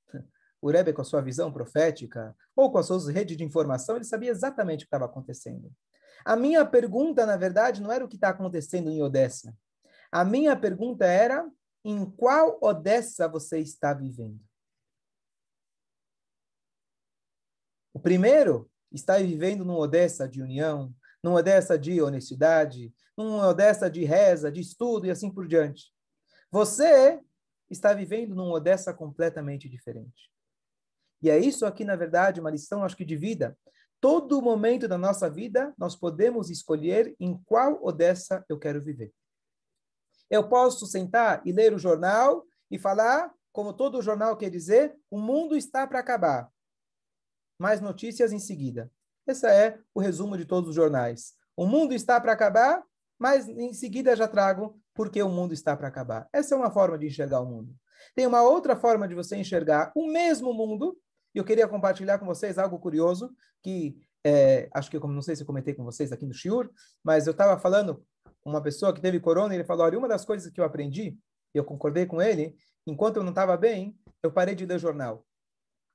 O 0.62 0.70
Rebbe, 0.70 0.92
com 0.94 1.02
a 1.02 1.04
sua 1.04 1.20
visão 1.20 1.52
profética, 1.52 2.34
ou 2.56 2.72
com 2.72 2.78
as 2.78 2.86
suas 2.86 3.08
redes 3.08 3.36
de 3.36 3.44
informação, 3.44 3.96
ele 3.96 4.04
sabia 4.06 4.30
exatamente 4.30 4.78
o 4.78 4.86
que 4.86 4.86
estava 4.86 5.04
acontecendo. 5.04 5.70
A 6.24 6.34
minha 6.34 6.64
pergunta, 6.64 7.26
na 7.26 7.36
verdade, 7.36 7.82
não 7.82 7.92
era 7.92 8.02
o 8.02 8.08
que 8.08 8.14
está 8.14 8.30
acontecendo 8.30 8.90
em 8.90 9.02
Odessa. 9.02 9.54
A 10.10 10.24
minha 10.24 10.56
pergunta 10.58 11.04
era, 11.04 11.46
em 11.84 12.10
qual 12.10 12.58
Odessa 12.62 13.28
você 13.28 13.58
está 13.58 13.92
vivendo? 13.92 14.40
O 17.92 18.00
primeiro 18.00 18.70
está 18.90 19.18
vivendo 19.18 19.62
num 19.62 19.76
Odessa 19.76 20.26
de 20.26 20.42
união, 20.42 20.94
num 21.22 21.34
Odessa 21.34 21.78
de 21.78 22.00
honestidade, 22.00 22.92
numa 23.16 23.48
Odessa 23.48 23.90
de 23.90 24.04
reza, 24.04 24.50
de 24.50 24.60
estudo 24.60 25.06
e 25.06 25.10
assim 25.10 25.30
por 25.30 25.46
diante. 25.46 25.92
Você 26.50 27.20
está 27.70 27.92
vivendo 27.92 28.34
num 28.34 28.50
Odessa 28.50 28.92
completamente 28.92 29.68
diferente. 29.68 30.30
E 31.22 31.28
é 31.28 31.38
isso 31.38 31.66
aqui, 31.66 31.84
na 31.84 31.96
verdade, 31.96 32.40
uma 32.40 32.50
lição, 32.50 32.82
acho 32.82 32.96
que 32.96 33.04
de 33.04 33.16
vida. 33.16 33.56
Todo 34.00 34.40
momento 34.40 34.88
da 34.88 34.96
nossa 34.96 35.28
vida, 35.28 35.74
nós 35.76 35.94
podemos 35.94 36.48
escolher 36.48 37.14
em 37.20 37.36
qual 37.44 37.78
Odessa 37.84 38.44
eu 38.48 38.58
quero 38.58 38.80
viver. 38.80 39.12
Eu 40.30 40.48
posso 40.48 40.86
sentar 40.86 41.42
e 41.44 41.52
ler 41.52 41.74
o 41.74 41.78
jornal 41.78 42.46
e 42.70 42.78
falar, 42.78 43.32
como 43.52 43.74
todo 43.74 44.00
jornal 44.00 44.36
quer 44.36 44.48
dizer, 44.48 44.96
o 45.10 45.18
mundo 45.18 45.56
está 45.56 45.86
para 45.86 45.98
acabar. 45.98 46.50
Mais 47.58 47.80
notícias 47.80 48.32
em 48.32 48.38
seguida. 48.38 48.90
Esse 49.26 49.46
é 49.46 49.78
o 49.94 50.00
resumo 50.00 50.36
de 50.36 50.44
todos 50.44 50.70
os 50.70 50.74
jornais. 50.74 51.34
O 51.56 51.66
mundo 51.66 51.92
está 51.94 52.20
para 52.20 52.32
acabar, 52.32 52.82
mas 53.18 53.48
em 53.48 53.72
seguida 53.72 54.16
já 54.16 54.26
trago 54.26 54.80
porque 54.94 55.22
o 55.22 55.28
mundo 55.28 55.52
está 55.52 55.76
para 55.76 55.88
acabar. 55.88 56.28
Essa 56.32 56.54
é 56.54 56.58
uma 56.58 56.70
forma 56.70 56.98
de 56.98 57.06
enxergar 57.06 57.40
o 57.40 57.46
mundo. 57.46 57.74
Tem 58.14 58.26
uma 58.26 58.42
outra 58.42 58.74
forma 58.74 59.06
de 59.06 59.14
você 59.14 59.36
enxergar 59.36 59.92
o 59.94 60.06
mesmo 60.06 60.52
mundo, 60.52 60.98
e 61.34 61.38
eu 61.38 61.44
queria 61.44 61.68
compartilhar 61.68 62.18
com 62.18 62.26
vocês 62.26 62.58
algo 62.58 62.78
curioso, 62.78 63.30
que 63.62 63.96
é, 64.24 64.68
acho 64.74 64.90
que 64.90 64.96
eu 64.96 65.00
não 65.06 65.22
sei 65.22 65.36
se 65.36 65.42
eu 65.42 65.46
comentei 65.46 65.74
com 65.74 65.84
vocês 65.84 66.12
aqui 66.12 66.26
no 66.26 66.34
Shiur, 66.34 66.70
mas 67.04 67.26
eu 67.26 67.32
estava 67.32 67.60
falando 67.60 68.04
uma 68.44 68.62
pessoa 68.62 68.92
que 68.92 69.00
teve 69.00 69.20
corona, 69.20 69.54
ele 69.54 69.64
falou, 69.64 69.84
olha, 69.84 69.98
uma 69.98 70.08
das 70.08 70.24
coisas 70.24 70.50
que 70.50 70.60
eu 70.60 70.64
aprendi, 70.64 71.16
e 71.54 71.58
eu 71.58 71.64
concordei 71.64 72.06
com 72.06 72.20
ele, 72.20 72.56
enquanto 72.86 73.16
eu 73.16 73.22
não 73.22 73.30
estava 73.30 73.56
bem, 73.56 73.96
eu 74.22 74.32
parei 74.32 74.54
de 74.54 74.66
ler 74.66 74.78
jornal. 74.78 75.26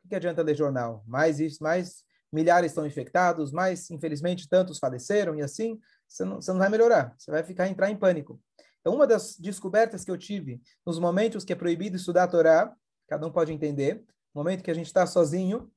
O 0.03 0.07
que 0.07 0.15
adianta 0.15 0.43
ler 0.43 0.55
jornal? 0.55 1.03
Mais 1.07 1.39
isso, 1.39 1.63
mais 1.63 2.04
milhares 2.35 2.71
estão 2.71 2.85
infectados, 2.85 3.51
mais, 3.51 3.89
infelizmente, 3.89 4.47
tantos 4.47 4.77
faleceram, 4.77 5.35
e 5.35 5.41
assim, 5.41 5.79
você 6.07 6.23
não, 6.23 6.35
você 6.35 6.51
não 6.51 6.59
vai 6.59 6.69
melhorar, 6.69 7.15
você 7.17 7.31
vai 7.31 7.43
ficar 7.43 7.67
entrar 7.67 7.89
em 7.89 7.97
pânico. 7.97 8.39
Então, 8.81 8.93
uma 8.93 9.07
das 9.07 9.35
descobertas 9.37 10.05
que 10.05 10.11
eu 10.11 10.17
tive 10.17 10.61
nos 10.85 10.99
momentos 10.99 11.43
que 11.43 11.53
é 11.53 11.55
proibido 11.55 11.95
estudar 11.95 12.25
a 12.25 12.27
Torá, 12.27 12.75
cada 13.07 13.25
um 13.25 13.31
pode 13.31 13.51
entender, 13.51 14.03
momento 14.33 14.63
que 14.63 14.69
a 14.69 14.75
gente 14.75 14.87
está 14.87 15.07
sozinho, 15.07 15.71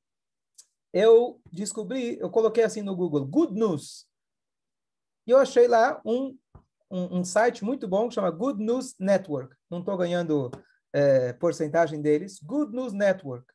eu 0.93 1.41
descobri, 1.51 2.19
eu 2.19 2.29
coloquei 2.29 2.63
assim 2.63 2.81
no 2.81 2.95
Google, 2.95 3.25
Good 3.25 3.53
News. 3.53 4.05
E 5.25 5.31
eu 5.31 5.37
achei 5.37 5.67
lá 5.67 6.01
um, 6.05 6.37
um, 6.91 7.19
um 7.19 7.23
site 7.23 7.63
muito 7.63 7.87
bom 7.87 8.09
que 8.09 8.15
chama 8.15 8.31
Good 8.31 8.61
News 8.61 8.95
Network. 8.99 9.55
Não 9.69 9.79
estou 9.79 9.95
ganhando 9.95 10.51
é, 10.91 11.33
porcentagem 11.33 12.01
deles. 12.01 12.39
Good 12.39 12.75
News 12.75 12.91
Network. 12.91 13.45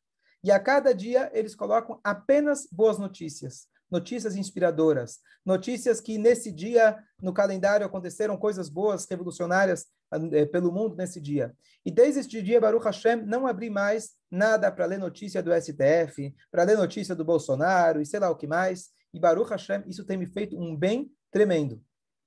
E 0.45 0.53
a 0.53 0.61
cada 0.61 0.95
dia 0.95 1.31
eles 1.33 1.55
colocam 1.55 1.99
apenas 2.05 2.69
boas 2.71 2.99
notícias 2.99 3.67
notícias 3.91 4.35
inspiradoras, 4.35 5.21
notícias 5.47 6.01
que 6.01 6.19
nesse 6.19 6.51
dia 6.51 6.99
no 7.23 7.33
calendário 7.33 7.87
aconteceram 7.87 8.37
coisas 8.37 8.69
boas, 8.69 9.07
revolucionárias 9.09 9.87
eh, 10.33 10.47
pelo 10.47 10.73
mundo 10.73 10.97
nesse 10.97 11.21
dia. 11.21 11.55
E 11.85 11.91
desde 11.93 12.21
este 12.21 12.43
dia, 12.43 12.61
Baruch 12.61 12.85
Hashem, 12.85 13.23
não 13.25 13.47
abri 13.47 13.71
mais 13.71 14.13
nada 14.29 14.71
para 14.73 14.87
ler 14.87 14.99
notícia 14.99 15.43
do 15.43 15.53
STF, 15.55 16.35
para 16.51 16.65
ler 16.65 16.77
notícia 16.77 17.15
do 17.15 17.25
Bolsonaro 17.25 18.01
e 18.01 18.07
sei 18.07 18.19
lá 18.19 18.31
o 18.31 18.37
que 18.37 18.49
mais. 18.49 18.91
E 19.13 19.21
Baruch 19.21 19.51
Hashem, 19.51 19.85
isso 19.87 20.05
tem 20.05 20.17
me 20.17 20.27
feito 20.27 20.59
um 20.59 20.75
bem 20.75 21.11
tremendo. 21.31 21.81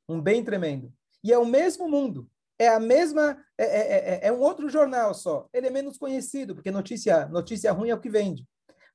Um 0.07 0.21
bem 0.21 0.43
tremendo. 0.43 0.93
E 1.21 1.33
é 1.33 1.37
o 1.37 1.45
mesmo 1.45 1.89
mundo. 1.89 2.29
É 2.59 2.67
a 2.69 2.79
mesma, 2.79 3.37
é, 3.57 3.65
é, 3.65 3.97
é, 4.15 4.27
é 4.27 4.31
um 4.31 4.39
outro 4.39 4.69
jornal 4.69 5.13
só. 5.13 5.47
Ele 5.53 5.67
é 5.67 5.69
menos 5.69 5.97
conhecido, 5.97 6.55
porque 6.55 6.71
notícia, 6.71 7.27
notícia 7.27 7.71
ruim 7.71 7.89
é 7.89 7.95
o 7.95 7.99
que 7.99 8.09
vende. 8.09 8.45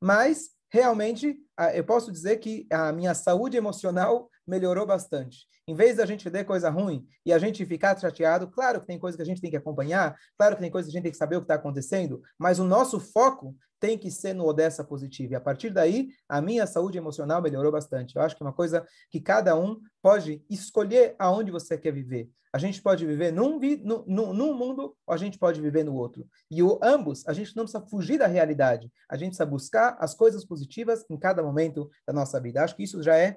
Mas 0.01 0.51
realmente, 0.71 1.39
eu 1.75 1.85
posso 1.85 2.11
dizer 2.11 2.39
que 2.39 2.67
a 2.73 2.93
minha 2.93 3.15
saúde 3.15 3.57
emocional 3.57 4.29
melhorou 4.47 4.87
bastante. 4.87 5.47
Em 5.67 5.75
vez 5.75 5.97
da 5.97 6.07
gente 6.07 6.29
ver 6.29 6.45
coisa 6.45 6.69
ruim 6.71 7.07
e 7.25 7.33
a 7.33 7.39
gente 7.39 7.65
ficar 7.65 7.99
chateado, 7.99 8.49
claro 8.51 8.81
que 8.81 8.87
tem 8.87 8.99
coisa 8.99 9.17
que 9.17 9.23
a 9.23 9.27
gente 9.27 9.41
tem 9.41 9.51
que 9.51 9.57
acompanhar, 9.57 10.17
claro 10.37 10.57
que 10.57 10.63
tem 10.63 10.71
coisa 10.71 10.89
que 10.89 10.93
a 10.93 10.95
gente 10.95 11.05
tem 11.05 11.13
que 11.13 11.19
saber 11.19 11.37
o 11.37 11.41
que 11.41 11.45
está 11.45 11.55
acontecendo, 11.55 12.21
mas 12.39 12.59
o 12.59 12.65
nosso 12.65 12.99
foco 12.99 13.57
tem 13.79 13.99
que 13.99 14.11
ser 14.13 14.33
no 14.33 14.47
Odessa 14.47 14.85
positivo. 14.85 15.33
E 15.33 15.37
a 15.37 15.41
partir 15.41 15.71
daí, 15.71 16.11
a 16.29 16.41
minha 16.41 16.67
saúde 16.69 16.99
emocional 16.99 17.43
melhorou 17.43 17.73
bastante. 17.73 18.15
Eu 18.15 18.23
acho 18.23 18.37
que 18.37 18.43
é 18.43 18.47
uma 18.47 18.53
coisa 18.53 18.87
que 19.11 19.21
cada 19.21 19.57
um 19.57 19.81
pode 20.01 20.45
escolher 20.49 21.17
aonde 21.19 21.51
você 21.51 21.77
quer 21.77 21.93
viver. 21.93 22.31
A 22.53 22.59
gente 22.59 22.83
pode 22.83 23.07
viver 23.07 23.33
num, 23.33 23.59
num, 24.07 24.33
num 24.33 24.55
mundo 24.55 24.95
ou 25.07 25.15
a 25.15 25.17
gente 25.17 25.39
pode 25.39 25.61
viver 25.61 25.83
no 25.83 25.95
outro. 25.95 26.29
E 26.51 26.63
o, 26.63 26.79
ambos, 26.83 27.27
a 27.27 27.33
gente 27.33 27.57
não 27.57 27.65
precisa 27.65 27.85
fugir 27.87 28.19
da 28.19 28.27
realidade. 28.27 28.93
A 29.11 29.17
gente 29.17 29.29
precisa 29.29 29.47
buscar 29.47 29.97
as 29.99 30.15
coisas 30.15 30.45
positivas 30.45 31.05
em 31.11 31.19
cada 31.19 31.43
momento 31.43 31.91
da 32.07 32.13
nossa 32.13 32.39
vida. 32.41 32.63
Acho 32.63 32.77
que 32.77 32.85
isso 32.85 33.03
já 33.03 33.17
é 33.17 33.37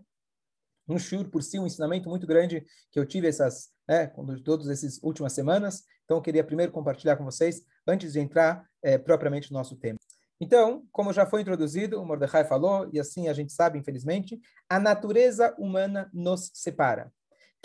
um 0.88 0.98
shur 0.98 1.30
por 1.30 1.42
si, 1.42 1.60
um 1.60 1.66
ensinamento 1.66 2.10
muito 2.10 2.28
grande 2.28 2.66
que 2.92 3.00
eu 3.00 3.06
tive 3.06 3.28
essas, 3.28 3.70
né, 3.88 4.08
todas 4.44 4.70
essas 4.70 5.02
últimas 5.02 5.34
semanas. 5.34 5.84
Então, 6.04 6.18
eu 6.18 6.22
queria 6.22 6.44
primeiro 6.44 6.72
compartilhar 6.72 7.18
com 7.18 7.24
vocês, 7.24 7.62
antes 7.88 8.14
de 8.14 8.20
entrar 8.20 8.66
é, 8.82 8.98
propriamente 8.98 9.52
no 9.52 9.58
nosso 9.58 9.76
tema. 9.76 9.98
Então, 10.40 10.86
como 10.92 11.14
já 11.14 11.26
foi 11.26 11.42
introduzido, 11.42 12.00
o 12.00 12.06
Mordecai 12.06 12.44
falou, 12.44 12.90
e 12.92 13.00
assim 13.00 13.28
a 13.28 13.34
gente 13.34 13.54
sabe, 13.54 13.80
infelizmente, 13.80 14.40
a 14.70 14.80
natureza 14.80 15.56
humana 15.58 16.10
nos 16.14 16.52
separa. 16.54 17.12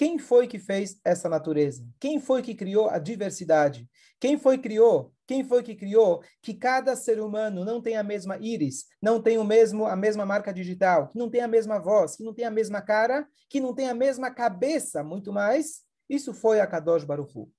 Quem 0.00 0.18
foi 0.18 0.48
que 0.48 0.58
fez 0.58 0.98
essa 1.04 1.28
natureza? 1.28 1.86
Quem 2.00 2.18
foi 2.18 2.40
que 2.40 2.54
criou 2.54 2.88
a 2.88 2.98
diversidade? 2.98 3.86
Quem 4.18 4.38
foi 4.38 4.56
que 4.56 4.62
criou? 4.62 5.12
Quem 5.26 5.44
foi 5.44 5.62
que 5.62 5.74
criou 5.74 6.22
que 6.40 6.54
cada 6.54 6.96
ser 6.96 7.20
humano 7.20 7.66
não 7.66 7.82
tem 7.82 7.98
a 7.98 8.02
mesma 8.02 8.38
íris, 8.38 8.86
não 9.02 9.20
tem 9.20 9.36
o 9.36 9.44
mesmo 9.44 9.84
a 9.84 9.94
mesma 9.94 10.24
marca 10.24 10.54
digital, 10.54 11.06
que 11.06 11.18
não 11.18 11.28
tem 11.28 11.42
a 11.42 11.46
mesma 11.46 11.78
voz, 11.78 12.16
que 12.16 12.24
não 12.24 12.32
tem 12.32 12.46
a 12.46 12.50
mesma 12.50 12.80
cara, 12.80 13.28
que 13.46 13.60
não 13.60 13.74
tem 13.74 13.90
a 13.90 13.94
mesma 13.94 14.30
cabeça, 14.30 15.04
muito 15.04 15.34
mais? 15.34 15.82
Isso 16.08 16.32
foi 16.32 16.60
a 16.60 16.66
Kadosh 16.66 17.04
Baruch 17.04 17.36
Hu. 17.36 17.52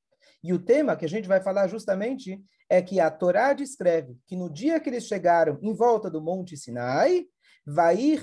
E 0.44 0.52
o 0.52 0.58
tema 0.58 0.96
que 0.96 1.06
a 1.06 1.10
gente 1.10 1.28
vai 1.28 1.42
falar 1.42 1.68
justamente 1.68 2.44
é 2.68 2.82
que 2.82 3.00
a 3.00 3.12
Torá 3.12 3.54
descreve 3.54 4.18
que 4.26 4.36
no 4.36 4.52
dia 4.52 4.80
que 4.80 4.90
eles 4.90 5.06
chegaram 5.06 5.60
em 5.62 5.76
volta 5.76 6.10
do 6.10 6.20
Monte 6.20 6.58
Sinai, 6.58 7.24
vai 7.64 8.18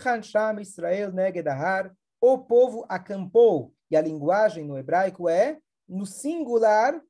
Israel 0.60 1.12
Negedahar, 1.12 1.94
o 2.20 2.38
povo 2.38 2.84
acampou, 2.88 3.72
e 3.90 3.96
a 3.96 4.00
linguagem 4.00 4.64
no 4.64 4.76
hebraico 4.76 5.28
é 5.28 5.60
no 5.88 6.04
singular 6.04 7.00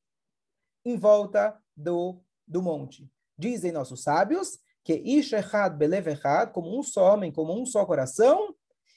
em 0.84 0.96
volta 0.96 1.60
do, 1.76 2.20
do 2.46 2.62
monte. 2.62 3.10
Dizem 3.36 3.72
nossos 3.72 4.02
sábios 4.02 4.58
que 4.84 4.94
Ish 4.94 5.32
Echad 5.32 5.76
Belev 5.76 6.08
Echad, 6.08 6.52
como 6.52 6.78
um 6.78 6.82
só 6.82 7.12
homem, 7.12 7.32
como 7.32 7.52
um 7.52 7.66
só 7.66 7.84
coração, 7.84 8.54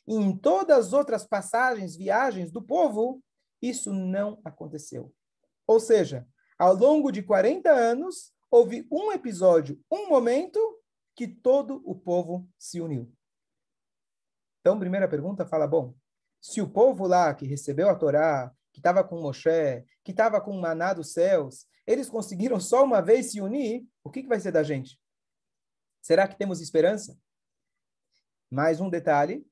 e 0.07 0.15
em 0.15 0.35
todas 0.38 0.88
as 0.88 0.93
outras 0.93 1.25
passagens, 1.25 1.95
viagens 1.95 2.51
do 2.51 2.61
povo, 2.61 3.21
isso 3.61 3.93
não 3.93 4.39
aconteceu. 4.43 5.13
Ou 5.67 5.79
seja, 5.79 6.27
ao 6.57 6.73
longo 6.75 7.11
de 7.11 7.21
40 7.21 7.69
anos, 7.69 8.33
houve 8.50 8.88
um 8.91 9.11
episódio, 9.11 9.79
um 9.91 10.07
momento 10.09 10.59
que 11.15 11.27
todo 11.27 11.81
o 11.85 11.95
povo 11.95 12.47
se 12.57 12.81
uniu. 12.81 13.11
Então, 14.59 14.79
primeira 14.79 15.07
pergunta 15.07 15.45
fala, 15.45 15.67
bom, 15.67 15.93
se 16.41 16.60
o 16.60 16.67
povo 16.67 17.05
lá 17.05 17.33
que 17.36 17.45
recebeu 17.45 17.88
a 17.88 17.95
Torá, 17.95 18.51
que 18.74 18.79
estava 18.79 19.03
com 19.03 19.21
Moshe, 19.21 19.86
que 20.03 20.12
estava 20.12 20.41
com 20.41 20.51
o 20.51 20.60
maná 20.60 20.93
dos 20.93 21.13
céus, 21.13 21.67
eles 21.86 22.10
conseguiram 22.10 22.60
só 22.60 22.83
uma 22.83 23.01
vez 23.01 23.31
se 23.31 23.39
unir, 23.39 23.86
o 24.03 24.10
que, 24.10 24.24
que 24.24 24.27
vai 24.27 24.39
ser 24.39 24.51
da 24.51 24.63
gente? 24.63 25.00
Será 26.01 26.27
que 26.27 26.38
temos 26.38 26.60
esperança? 26.60 27.17
Mais 28.50 28.81
um 28.81 28.89
detalhe, 28.89 29.45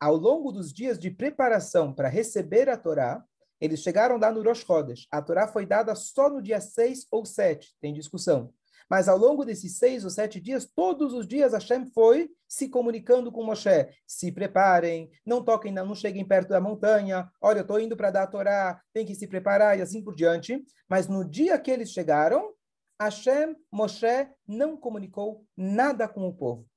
ao 0.00 0.16
longo 0.16 0.50
dos 0.50 0.72
dias 0.72 0.98
de 0.98 1.10
preparação 1.10 1.92
para 1.92 2.08
receber 2.08 2.68
a 2.70 2.78
Torá, 2.78 3.22
eles 3.60 3.80
chegaram 3.80 4.16
lá 4.16 4.32
no 4.32 4.42
Rosh 4.42 4.64
Chodesh. 4.64 5.06
A 5.10 5.20
Torá 5.20 5.46
foi 5.46 5.66
dada 5.66 5.94
só 5.94 6.30
no 6.30 6.40
dia 6.40 6.60
6 6.60 7.06
ou 7.10 7.26
7, 7.26 7.76
tem 7.78 7.92
discussão. 7.92 8.54
Mas 8.90 9.08
ao 9.08 9.16
longo 9.16 9.44
desses 9.44 9.78
seis 9.78 10.04
ou 10.04 10.10
sete 10.10 10.40
dias, 10.40 10.66
todos 10.66 11.12
os 11.12 11.24
dias 11.28 11.52
Hashem 11.52 11.86
foi 11.94 12.28
se 12.48 12.68
comunicando 12.68 13.30
com 13.30 13.44
Moshe. 13.44 13.88
Se 14.04 14.32
preparem, 14.32 15.08
não 15.24 15.44
toquem, 15.44 15.70
não 15.70 15.94
cheguem 15.94 16.26
perto 16.26 16.48
da 16.48 16.60
montanha. 16.60 17.30
Olha, 17.40 17.58
eu 17.58 17.62
estou 17.62 17.78
indo 17.78 17.96
para 17.96 18.10
dar 18.10 18.24
a 18.24 18.26
Torá, 18.26 18.82
tem 18.92 19.06
que 19.06 19.14
se 19.14 19.28
preparar 19.28 19.78
e 19.78 19.82
assim 19.82 20.02
por 20.02 20.16
diante. 20.16 20.60
Mas 20.88 21.06
no 21.06 21.24
dia 21.24 21.56
que 21.56 21.70
eles 21.70 21.92
chegaram, 21.92 22.52
Hashem, 23.00 23.54
Moshe, 23.70 24.28
não 24.44 24.76
comunicou 24.76 25.46
nada 25.56 26.08
com 26.08 26.26
o 26.26 26.34
povo. 26.34 26.68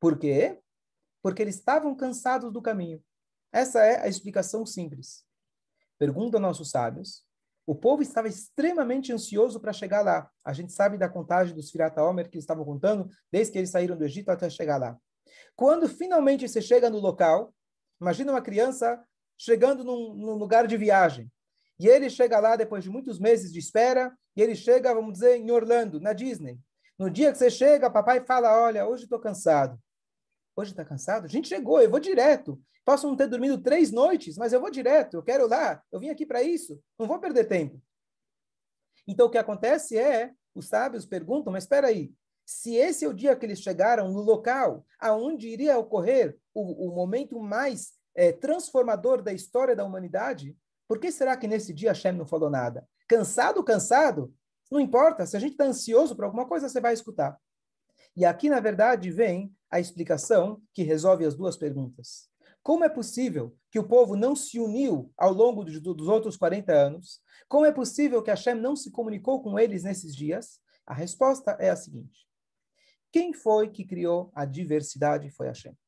Por 0.00 0.18
quê? 0.18 0.60
Porque 1.22 1.40
eles 1.40 1.54
estavam 1.54 1.94
cansados 1.94 2.52
do 2.52 2.60
caminho. 2.60 3.00
Essa 3.52 3.84
é 3.84 4.02
a 4.02 4.08
explicação 4.08 4.66
simples. 4.66 5.24
Pergunta 5.98 6.36
aos 6.36 6.42
nossos 6.42 6.70
sábios. 6.70 7.27
O 7.68 7.74
povo 7.74 8.00
estava 8.00 8.28
extremamente 8.28 9.12
ansioso 9.12 9.60
para 9.60 9.74
chegar 9.74 10.00
lá. 10.00 10.26
A 10.42 10.54
gente 10.54 10.72
sabe 10.72 10.96
da 10.96 11.06
contagem 11.06 11.54
dos 11.54 11.70
Firata 11.70 12.02
Omer 12.02 12.30
que 12.30 12.36
eles 12.36 12.44
estavam 12.44 12.64
contando, 12.64 13.10
desde 13.30 13.52
que 13.52 13.58
eles 13.58 13.68
saíram 13.68 13.94
do 13.94 14.06
Egito 14.06 14.30
até 14.30 14.48
chegar 14.48 14.78
lá. 14.78 14.96
Quando 15.54 15.86
finalmente 15.86 16.48
você 16.48 16.62
chega 16.62 16.88
no 16.88 16.98
local, 16.98 17.54
imagina 18.00 18.32
uma 18.32 18.40
criança 18.40 18.98
chegando 19.36 19.84
num, 19.84 20.14
num 20.14 20.32
lugar 20.32 20.66
de 20.66 20.78
viagem. 20.78 21.30
E 21.78 21.86
ele 21.86 22.08
chega 22.08 22.40
lá 22.40 22.56
depois 22.56 22.82
de 22.82 22.88
muitos 22.88 23.20
meses 23.20 23.52
de 23.52 23.58
espera, 23.58 24.16
e 24.34 24.40
ele 24.40 24.56
chega, 24.56 24.94
vamos 24.94 25.12
dizer, 25.12 25.36
em 25.36 25.50
Orlando, 25.50 26.00
na 26.00 26.14
Disney. 26.14 26.58
No 26.98 27.10
dia 27.10 27.30
que 27.32 27.36
você 27.36 27.50
chega, 27.50 27.90
papai 27.90 28.24
fala: 28.24 28.62
Olha, 28.62 28.88
hoje 28.88 29.02
estou 29.02 29.20
cansado. 29.20 29.78
Hoje 30.58 30.72
está 30.72 30.84
cansado? 30.84 31.24
A 31.24 31.28
gente 31.28 31.46
chegou, 31.46 31.80
eu 31.80 31.88
vou 31.88 32.00
direto. 32.00 32.60
Posso 32.84 33.06
não 33.06 33.14
ter 33.14 33.28
dormido 33.28 33.58
três 33.58 33.92
noites, 33.92 34.36
mas 34.36 34.52
eu 34.52 34.60
vou 34.60 34.72
direto. 34.72 35.14
Eu 35.14 35.22
quero 35.22 35.46
lá. 35.46 35.80
Eu 35.92 36.00
vim 36.00 36.08
aqui 36.08 36.26
para 36.26 36.42
isso. 36.42 36.82
Não 36.98 37.06
vou 37.06 37.20
perder 37.20 37.44
tempo. 37.44 37.80
Então, 39.06 39.26
o 39.28 39.30
que 39.30 39.38
acontece 39.38 39.96
é, 39.96 40.32
os 40.52 40.66
sábios 40.66 41.06
perguntam, 41.06 41.52
mas 41.52 41.62
espera 41.62 41.86
aí, 41.86 42.12
se 42.44 42.74
esse 42.74 43.04
é 43.04 43.08
o 43.08 43.14
dia 43.14 43.36
que 43.36 43.46
eles 43.46 43.60
chegaram 43.60 44.10
no 44.10 44.20
local 44.20 44.84
aonde 44.98 45.46
iria 45.46 45.78
ocorrer 45.78 46.36
o, 46.52 46.88
o 46.88 46.92
momento 46.92 47.38
mais 47.38 47.92
é, 48.12 48.32
transformador 48.32 49.22
da 49.22 49.32
história 49.32 49.76
da 49.76 49.84
humanidade, 49.84 50.56
por 50.88 50.98
que 50.98 51.12
será 51.12 51.36
que 51.36 51.46
nesse 51.46 51.72
dia 51.72 51.90
Hashem 51.90 52.10
não 52.10 52.26
falou 52.26 52.50
nada? 52.50 52.84
Cansado, 53.06 53.62
cansado? 53.62 54.34
Não 54.72 54.80
importa, 54.80 55.24
se 55.24 55.36
a 55.36 55.40
gente 55.40 55.52
está 55.52 55.66
ansioso 55.66 56.16
por 56.16 56.24
alguma 56.24 56.48
coisa, 56.48 56.68
você 56.68 56.80
vai 56.80 56.94
escutar. 56.94 57.38
E 58.18 58.24
aqui, 58.24 58.50
na 58.50 58.58
verdade, 58.58 59.12
vem 59.12 59.54
a 59.70 59.78
explicação 59.78 60.60
que 60.74 60.82
resolve 60.82 61.24
as 61.24 61.36
duas 61.36 61.56
perguntas. 61.56 62.28
Como 62.64 62.82
é 62.82 62.88
possível 62.88 63.56
que 63.70 63.78
o 63.78 63.86
povo 63.86 64.16
não 64.16 64.34
se 64.34 64.58
uniu 64.58 65.12
ao 65.16 65.32
longo 65.32 65.62
dos 65.62 66.08
outros 66.08 66.36
40 66.36 66.72
anos? 66.72 67.20
Como 67.48 67.64
é 67.64 67.70
possível 67.70 68.20
que 68.20 68.30
Hashem 68.30 68.56
não 68.56 68.74
se 68.74 68.90
comunicou 68.90 69.40
com 69.40 69.56
eles 69.56 69.84
nesses 69.84 70.16
dias? 70.16 70.58
A 70.84 70.92
resposta 70.92 71.52
é 71.60 71.70
a 71.70 71.76
seguinte: 71.76 72.26
quem 73.12 73.32
foi 73.32 73.68
que 73.68 73.86
criou 73.86 74.32
a 74.34 74.44
diversidade 74.44 75.30
foi 75.30 75.46
Hashem. 75.46 75.78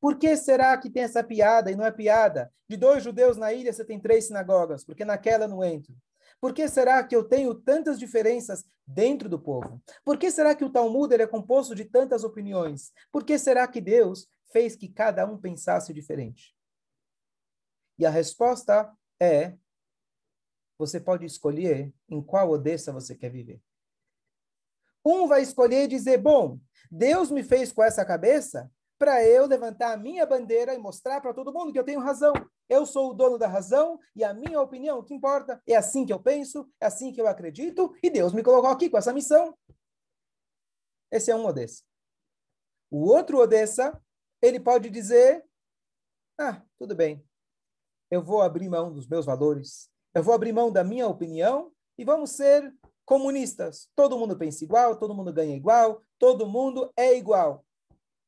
Por 0.00 0.18
que 0.18 0.34
será 0.34 0.78
que 0.78 0.88
tem 0.88 1.02
essa 1.02 1.22
piada 1.22 1.70
e 1.70 1.76
não 1.76 1.84
é 1.84 1.92
piada? 1.92 2.50
De 2.66 2.74
dois 2.78 3.04
judeus 3.04 3.36
na 3.36 3.52
ilha 3.52 3.70
você 3.70 3.84
tem 3.84 4.00
três 4.00 4.28
sinagogas, 4.28 4.82
porque 4.82 5.04
naquela 5.04 5.46
não 5.46 5.62
entro. 5.62 5.94
Por 6.40 6.54
que 6.54 6.68
será 6.68 7.02
que 7.02 7.16
eu 7.16 7.24
tenho 7.24 7.54
tantas 7.54 7.98
diferenças 7.98 8.64
dentro 8.86 9.28
do 9.28 9.38
povo? 9.38 9.82
Por 10.04 10.16
que 10.16 10.30
será 10.30 10.54
que 10.54 10.64
o 10.64 10.70
Talmud 10.70 11.12
é 11.14 11.26
composto 11.26 11.74
de 11.74 11.84
tantas 11.84 12.22
opiniões? 12.24 12.92
Por 13.10 13.24
que 13.24 13.38
será 13.38 13.66
que 13.66 13.80
Deus 13.80 14.28
fez 14.52 14.76
que 14.76 14.88
cada 14.88 15.26
um 15.26 15.36
pensasse 15.36 15.92
diferente? 15.92 16.54
E 17.98 18.06
a 18.06 18.10
resposta 18.10 18.92
é: 19.20 19.56
você 20.78 21.00
pode 21.00 21.26
escolher 21.26 21.92
em 22.08 22.22
qual 22.22 22.50
Odessa 22.50 22.92
você 22.92 23.16
quer 23.16 23.30
viver. 23.30 23.60
Um 25.04 25.26
vai 25.26 25.42
escolher 25.42 25.84
e 25.84 25.88
dizer: 25.88 26.18
bom, 26.18 26.60
Deus 26.90 27.30
me 27.30 27.42
fez 27.42 27.72
com 27.72 27.82
essa 27.82 28.04
cabeça, 28.04 28.70
para 28.98 29.24
eu 29.24 29.46
levantar 29.46 29.92
a 29.92 29.96
minha 29.96 30.26
bandeira 30.26 30.74
e 30.74 30.78
mostrar 30.78 31.20
para 31.20 31.32
todo 31.32 31.52
mundo 31.52 31.72
que 31.72 31.78
eu 31.78 31.84
tenho 31.84 32.00
razão. 32.00 32.32
Eu 32.68 32.84
sou 32.84 33.10
o 33.10 33.14
dono 33.14 33.38
da 33.38 33.46
razão 33.46 33.98
e 34.14 34.24
a 34.24 34.34
minha 34.34 34.60
opinião, 34.60 34.98
o 34.98 35.04
que 35.04 35.14
importa, 35.14 35.62
é 35.66 35.76
assim 35.76 36.04
que 36.04 36.12
eu 36.12 36.20
penso, 36.20 36.68
é 36.80 36.86
assim 36.86 37.12
que 37.12 37.20
eu 37.20 37.26
acredito 37.26 37.94
e 38.02 38.10
Deus 38.10 38.32
me 38.32 38.42
colocou 38.42 38.68
aqui 38.68 38.90
com 38.90 38.98
essa 38.98 39.12
missão. 39.12 39.56
Esse 41.10 41.30
é 41.30 41.36
um 41.36 41.46
Odessa. 41.46 41.82
O 42.90 43.06
outro 43.08 43.38
Odessa, 43.38 43.98
ele 44.42 44.58
pode 44.58 44.90
dizer: 44.90 45.44
Ah, 46.36 46.62
tudo 46.76 46.94
bem, 46.94 47.24
eu 48.10 48.22
vou 48.22 48.42
abrir 48.42 48.68
mão 48.68 48.92
dos 48.92 49.06
meus 49.06 49.24
valores, 49.24 49.90
eu 50.14 50.22
vou 50.22 50.34
abrir 50.34 50.52
mão 50.52 50.70
da 50.70 50.82
minha 50.82 51.06
opinião 51.06 51.72
e 51.96 52.04
vamos 52.04 52.30
ser 52.30 52.74
comunistas. 53.04 53.88
Todo 53.94 54.18
mundo 54.18 54.36
pensa 54.36 54.64
igual, 54.64 54.98
todo 54.98 55.14
mundo 55.14 55.32
ganha 55.32 55.56
igual, 55.56 56.02
todo 56.18 56.46
mundo 56.46 56.92
é 56.96 57.16
igual. 57.16 57.64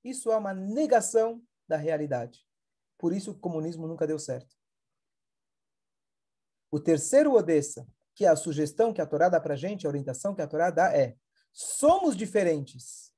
Isso 0.03 0.31
é 0.31 0.37
uma 0.37 0.55
negação 0.55 1.43
da 1.69 1.77
realidade. 1.77 2.45
Por 2.99 3.13
isso 3.13 3.31
o 3.33 3.39
comunismo 3.39 3.87
nunca 3.87 4.07
deu 4.07 4.19
certo. 4.19 4.57
O 6.71 6.79
terceiro 6.79 7.33
Odessa, 7.33 7.87
que 8.15 8.25
é 8.25 8.29
a 8.29 8.37
sugestão 8.37 8.93
que 8.93 9.01
a 9.01 9.07
Torá 9.07 9.29
dá 9.29 9.41
para 9.41 9.55
a 9.55 9.57
gente, 9.57 9.87
a 9.87 9.91
orientação 9.91 10.35
que 10.35 10.43
a 10.43 10.47
Torá 10.47 10.71
dá 10.71 10.95
é: 10.97 11.17
somos 11.53 12.17
diferentes, 12.17 13.13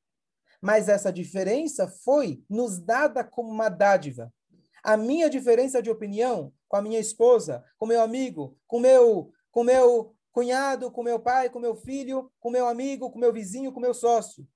mas 0.60 0.88
essa 0.88 1.12
diferença 1.12 1.88
foi 1.88 2.44
nos 2.48 2.78
dada 2.78 3.24
como 3.24 3.50
uma 3.50 3.68
dádiva. 3.68 4.32
A 4.82 4.96
minha 4.96 5.28
diferença 5.28 5.82
de 5.82 5.90
opinião 5.90 6.52
com 6.68 6.76
a 6.76 6.82
minha 6.82 6.98
esposa, 6.98 7.64
com 7.76 7.86
meu 7.86 8.00
amigo, 8.00 8.56
com 8.66 8.80
meu, 8.80 9.32
com 9.50 9.62
meu 9.62 10.16
cunhado, 10.32 10.90
com 10.90 11.02
meu 11.02 11.20
pai, 11.20 11.50
com 11.50 11.60
meu 11.60 11.76
filho, 11.76 12.32
com 12.40 12.50
meu 12.50 12.66
amigo, 12.66 13.10
com 13.10 13.18
meu 13.18 13.32
vizinho, 13.32 13.72
com 13.72 13.78
meu 13.78 13.92
sócio. 13.92 14.48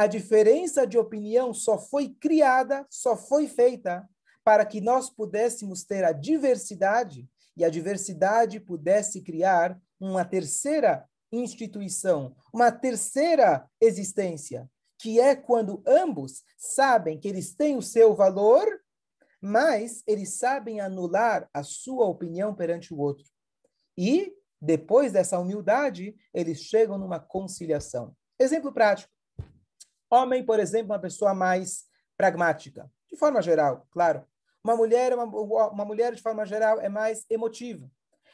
A 0.00 0.06
diferença 0.06 0.86
de 0.86 0.96
opinião 0.96 1.52
só 1.52 1.76
foi 1.76 2.08
criada, 2.08 2.86
só 2.88 3.18
foi 3.18 3.46
feita 3.46 4.08
para 4.42 4.64
que 4.64 4.80
nós 4.80 5.10
pudéssemos 5.10 5.84
ter 5.84 6.04
a 6.04 6.10
diversidade 6.10 7.28
e 7.54 7.62
a 7.66 7.68
diversidade 7.68 8.58
pudesse 8.60 9.20
criar 9.20 9.78
uma 10.00 10.24
terceira 10.24 11.06
instituição, 11.30 12.34
uma 12.50 12.72
terceira 12.72 13.68
existência, 13.78 14.66
que 14.98 15.20
é 15.20 15.36
quando 15.36 15.82
ambos 15.86 16.44
sabem 16.56 17.20
que 17.20 17.28
eles 17.28 17.54
têm 17.54 17.76
o 17.76 17.82
seu 17.82 18.14
valor, 18.14 18.66
mas 19.38 20.02
eles 20.06 20.38
sabem 20.38 20.80
anular 20.80 21.46
a 21.52 21.62
sua 21.62 22.06
opinião 22.06 22.54
perante 22.54 22.94
o 22.94 22.98
outro. 22.98 23.26
E, 23.98 24.32
depois 24.58 25.12
dessa 25.12 25.38
humildade, 25.38 26.16
eles 26.32 26.62
chegam 26.62 26.96
numa 26.96 27.20
conciliação. 27.20 28.16
Exemplo 28.38 28.72
prático. 28.72 29.19
Homem, 30.10 30.44
por 30.44 30.58
exemplo, 30.58 30.92
uma 30.92 30.98
pessoa 30.98 31.32
mais 31.32 31.86
pragmática, 32.16 32.90
de 33.08 33.16
forma 33.16 33.40
geral, 33.40 33.86
claro. 33.90 34.26
Uma 34.62 34.76
mulher, 34.76 35.14
uma, 35.14 35.24
uma 35.70 35.84
mulher 35.84 36.14
de 36.14 36.20
forma 36.20 36.44
geral 36.44 36.80
é 36.80 36.88
mais 36.88 37.24
emotiva. 37.30 37.90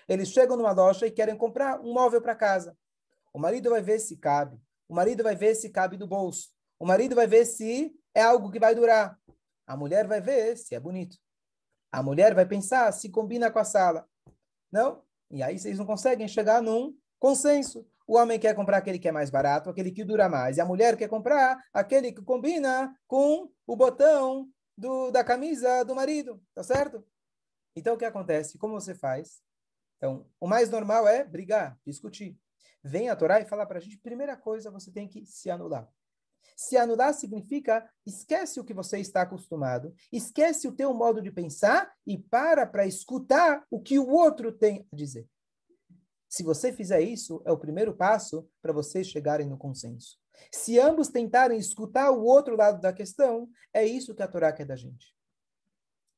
Eles 0.09 0.29
chegam 0.31 0.57
numa 0.57 0.73
loja 0.73 1.07
e 1.07 1.11
querem 1.11 1.37
comprar 1.37 1.81
um 1.81 1.93
móvel 1.93 2.21
para 2.21 2.35
casa. 2.35 2.77
O 3.33 3.39
marido 3.39 3.71
vai 3.71 3.83
ver 3.83 3.99
se 3.99 4.17
cabe. 4.17 4.61
O 4.89 4.95
marido 4.95 5.23
vai 5.23 5.37
ver 5.37 5.55
se 5.55 5.69
cabe 5.71 5.97
no 5.97 6.07
bolso. 6.07 6.51
O 6.79 6.87
marido 6.87 7.15
vai 7.15 7.27
ver 7.27 7.45
se 7.45 7.95
é 8.15 8.23
algo 8.23 8.51
que 8.51 8.59
vai 8.59 8.75
durar. 8.75 9.19
A 9.67 9.77
mulher 9.77 10.07
vai 10.07 10.21
ver 10.21 10.57
se 10.57 10.75
é 10.75 10.81
bonito. 10.81 11.17
A 11.93 12.03
mulher 12.03 12.35
vai 12.35 12.47
pensar 12.47 12.91
se 12.93 13.11
combina 13.11 13.51
com 13.51 13.59
a 13.59 13.65
sala. 13.65 14.09
Não? 14.71 15.03
E 15.31 15.43
aí 15.43 15.59
vocês 15.59 15.79
não 15.79 15.87
conseguem 15.87 16.29
chegar 16.29 16.63
num 16.63 16.97
consenso. 17.19 17.87
O 18.07 18.17
homem 18.17 18.39
quer 18.39 18.55
comprar 18.55 18.79
aquele 18.79 18.99
que 18.99 19.09
é 19.09 19.13
mais 19.13 19.31
barato, 19.31 19.69
aquele 19.69 19.91
que 19.91 20.05
dura 20.05 20.29
mais. 20.29 20.57
E 20.57 20.61
a 20.61 20.65
mulher 20.65 20.97
quer 20.97 21.09
comprar 21.09 21.59
aquele 21.73 22.13
que 22.13 22.23
combina 22.23 22.95
com 23.07 23.51
o 23.67 23.77
botão 23.77 24.49
do, 24.77 25.11
da 25.11 25.25
camisa 25.25 25.85
do 25.85 25.95
marido. 25.95 26.41
Tá 26.55 26.63
certo? 26.63 27.05
Então, 27.75 27.95
o 27.95 27.99
que 27.99 28.05
acontece? 28.05 28.59
Como 28.59 28.75
você 28.75 28.95
faz? 28.95 29.43
Então, 29.97 30.27
o 30.41 30.47
mais 30.47 30.71
normal 30.71 31.09
é 31.09 31.25
brigar, 31.25 31.79
discutir. 31.85 32.39
Vem 32.83 33.11
a 33.11 33.17
Torá 33.17 33.41
e 33.41 33.47
fala 33.47 33.67
para 33.67 33.79
a 33.79 33.81
gente, 33.81 33.99
primeira 33.99 34.37
coisa, 34.37 34.71
você 34.71 34.93
tem 34.93 35.09
que 35.09 35.27
se 35.27 35.51
anular. 35.51 35.89
Se 36.57 36.77
anular 36.77 37.13
significa 37.13 37.89
esquece 38.07 38.61
o 38.61 38.65
que 38.65 38.73
você 38.73 38.99
está 38.99 39.23
acostumado, 39.23 39.95
esquece 40.13 40.69
o 40.69 40.73
teu 40.73 40.95
modo 40.95 41.21
de 41.21 41.31
pensar 41.31 41.93
e 42.07 42.17
para 42.17 42.67
para 42.67 42.87
escutar 42.87 43.67
o 43.71 43.81
que 43.81 43.99
o 43.99 44.09
outro 44.09 44.53
tem 44.53 44.87
a 44.93 44.97
dizer. 44.97 45.29
Se 46.37 46.43
você 46.43 46.71
fizer 46.71 47.01
isso, 47.01 47.41
é 47.47 47.51
o 47.51 47.57
primeiro 47.57 47.97
passo 47.97 48.47
para 48.61 48.71
vocês 48.71 49.07
chegarem 49.07 49.49
no 49.49 49.57
consenso. 49.57 50.19
Se 50.53 50.79
ambos 50.79 51.09
tentarem 51.09 51.59
escutar 51.59 52.11
o 52.11 52.25
outro 52.25 52.55
lado 52.55 52.79
da 52.79 52.93
questão, 52.93 53.49
é 53.73 53.87
isso 53.87 54.15
que 54.15 54.23
a 54.23 54.29
Torá 54.29 54.53
quer 54.53 54.67
da 54.67 54.77
gente. 54.77 55.17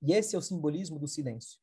E 0.03 0.13
esse 0.13 0.35
é 0.35 0.39
o 0.39 0.43
simbolismo 0.43 0.99
do 0.99 1.07
silêncio. 1.07 1.61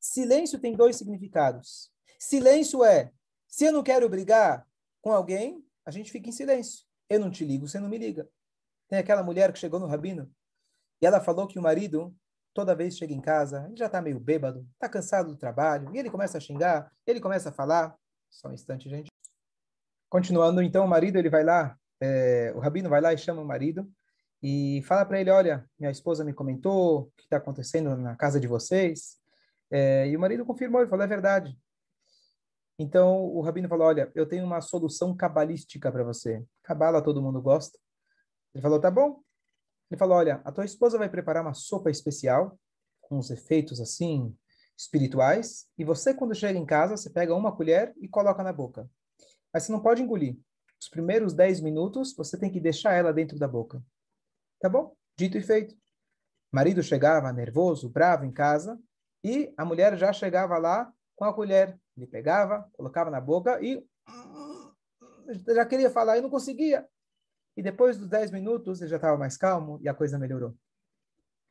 Silêncio 0.00 0.58
tem 0.58 0.74
dois 0.74 0.96
significados. 0.96 1.92
Silêncio 2.18 2.82
é, 2.82 3.12
se 3.46 3.66
eu 3.66 3.72
não 3.72 3.82
quero 3.82 4.08
brigar 4.08 4.66
com 5.02 5.12
alguém, 5.12 5.62
a 5.84 5.90
gente 5.90 6.10
fica 6.10 6.30
em 6.30 6.32
silêncio. 6.32 6.86
Eu 7.06 7.20
não 7.20 7.30
te 7.30 7.44
ligo, 7.44 7.68
você 7.68 7.78
não 7.78 7.90
me 7.90 7.98
liga. 7.98 8.26
Tem 8.88 8.98
aquela 8.98 9.22
mulher 9.22 9.52
que 9.52 9.58
chegou 9.58 9.78
no 9.78 9.86
rabino 9.86 10.34
e 11.02 11.06
ela 11.06 11.20
falou 11.20 11.46
que 11.46 11.58
o 11.58 11.62
marido 11.62 12.16
toda 12.58 12.74
vez 12.74 12.96
chega 12.96 13.14
em 13.14 13.20
casa, 13.20 13.66
ele 13.68 13.76
já 13.76 13.86
está 13.86 14.02
meio 14.02 14.18
bêbado, 14.18 14.66
está 14.72 14.88
cansado 14.88 15.30
do 15.30 15.36
trabalho, 15.36 15.94
e 15.94 15.98
ele 15.98 16.10
começa 16.10 16.38
a 16.38 16.40
xingar, 16.40 16.90
ele 17.06 17.20
começa 17.20 17.50
a 17.50 17.52
falar. 17.52 17.94
Só 18.28 18.48
um 18.48 18.52
instante, 18.52 18.90
gente. 18.90 19.08
Continuando, 20.10 20.60
então, 20.60 20.84
o 20.84 20.88
marido 20.88 21.20
ele 21.20 21.30
vai 21.30 21.44
lá, 21.44 21.78
é, 22.00 22.52
o 22.56 22.58
rabino 22.58 22.88
vai 22.88 23.00
lá 23.00 23.14
e 23.14 23.18
chama 23.18 23.40
o 23.40 23.46
marido 23.46 23.88
e 24.42 24.82
fala 24.86 25.04
para 25.04 25.20
ele: 25.20 25.30
Olha, 25.30 25.64
minha 25.78 25.92
esposa 25.92 26.24
me 26.24 26.32
comentou 26.32 27.02
o 27.02 27.04
que 27.16 27.22
está 27.22 27.36
acontecendo 27.36 27.96
na 27.96 28.16
casa 28.16 28.40
de 28.40 28.48
vocês. 28.48 29.18
É, 29.70 30.08
e 30.08 30.16
o 30.16 30.20
marido 30.20 30.44
confirmou, 30.44 30.80
ele 30.80 30.90
falou: 30.90 31.04
É 31.04 31.08
verdade. 31.08 31.56
Então 32.76 33.24
o 33.24 33.40
rabino 33.40 33.68
falou: 33.68 33.86
Olha, 33.86 34.10
eu 34.16 34.26
tenho 34.26 34.44
uma 34.44 34.60
solução 34.60 35.16
cabalística 35.16 35.92
para 35.92 36.02
você. 36.02 36.44
Cabala 36.64 37.00
todo 37.00 37.22
mundo 37.22 37.40
gosta. 37.40 37.78
Ele 38.52 38.62
falou: 38.62 38.80
Tá 38.80 38.90
bom. 38.90 39.22
Ele 39.90 39.98
falou: 39.98 40.16
Olha, 40.16 40.40
a 40.44 40.52
tua 40.52 40.64
esposa 40.64 40.98
vai 40.98 41.08
preparar 41.08 41.42
uma 41.42 41.54
sopa 41.54 41.90
especial, 41.90 42.58
com 43.00 43.18
os 43.18 43.30
efeitos 43.30 43.80
assim, 43.80 44.36
espirituais, 44.76 45.66
e 45.76 45.84
você, 45.84 46.14
quando 46.14 46.34
chega 46.34 46.58
em 46.58 46.66
casa, 46.66 46.96
você 46.96 47.10
pega 47.10 47.34
uma 47.34 47.54
colher 47.54 47.94
e 48.00 48.08
coloca 48.08 48.42
na 48.42 48.52
boca. 48.52 48.88
Mas 49.52 49.64
você 49.64 49.72
não 49.72 49.80
pode 49.80 50.02
engolir. 50.02 50.36
Os 50.80 50.88
primeiros 50.88 51.32
10 51.32 51.60
minutos, 51.60 52.14
você 52.14 52.38
tem 52.38 52.50
que 52.50 52.60
deixar 52.60 52.92
ela 52.92 53.12
dentro 53.12 53.38
da 53.38 53.48
boca. 53.48 53.82
Tá 54.60 54.68
bom? 54.68 54.94
Dito 55.16 55.36
e 55.36 55.42
feito. 55.42 55.74
Marido 56.52 56.82
chegava 56.82 57.32
nervoso, 57.32 57.88
bravo 57.88 58.24
em 58.24 58.30
casa, 58.30 58.78
e 59.24 59.52
a 59.56 59.64
mulher 59.64 59.96
já 59.96 60.12
chegava 60.12 60.56
lá 60.58 60.92
com 61.16 61.24
a 61.24 61.34
colher. 61.34 61.78
Ele 61.96 62.06
pegava, 62.06 62.70
colocava 62.74 63.10
na 63.10 63.20
boca 63.20 63.60
e 63.60 63.84
já 65.48 65.66
queria 65.66 65.90
falar 65.90 66.18
e 66.18 66.20
não 66.20 66.30
conseguia. 66.30 66.88
E 67.58 67.62
depois 67.62 67.98
dos 67.98 68.06
10 68.06 68.30
minutos, 68.30 68.80
ele 68.80 68.88
já 68.88 68.98
estava 68.98 69.18
mais 69.18 69.36
calmo 69.36 69.80
e 69.82 69.88
a 69.88 69.92
coisa 69.92 70.16
melhorou. 70.16 70.56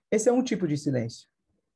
Esse 0.09 0.29
é 0.29 0.31
um 0.31 0.41
tipo 0.41 0.65
de 0.65 0.77
silêncio. 0.77 1.27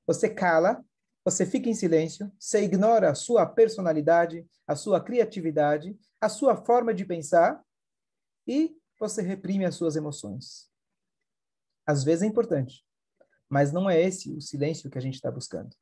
Você 0.08 0.30
cala, 0.30 0.82
você 1.22 1.46
fica 1.46 1.67
em 1.67 1.74
silêncio, 1.74 2.32
você 2.39 2.63
ignora 2.63 3.12
a 3.12 3.13
sua 3.13 3.46
personalidade, 3.46 4.48
a 4.65 4.74
sua 4.74 5.04
criatividade, 5.04 6.00
a 6.22 6.30
sua 6.30 6.56
forma 6.56 6.94
de 6.94 7.04
pensar 7.04 7.62
e 8.48 8.74
você 8.98 9.22
reprime 9.22 9.65
as 9.65 9.76
suas 9.76 9.98
emoções. 9.98 10.72
Às 11.86 12.06
vezes 12.06 12.24
é 12.24 12.26
importante, 12.26 12.86
mas 13.50 13.74
não 13.74 13.89
é 13.89 14.02
esse 14.02 14.32
o 14.32 14.39
silêncio 14.39 14.89
que 14.89 14.98
a 14.98 15.02
gente 15.02 15.15
está 15.15 15.30
buscando. 15.30 15.76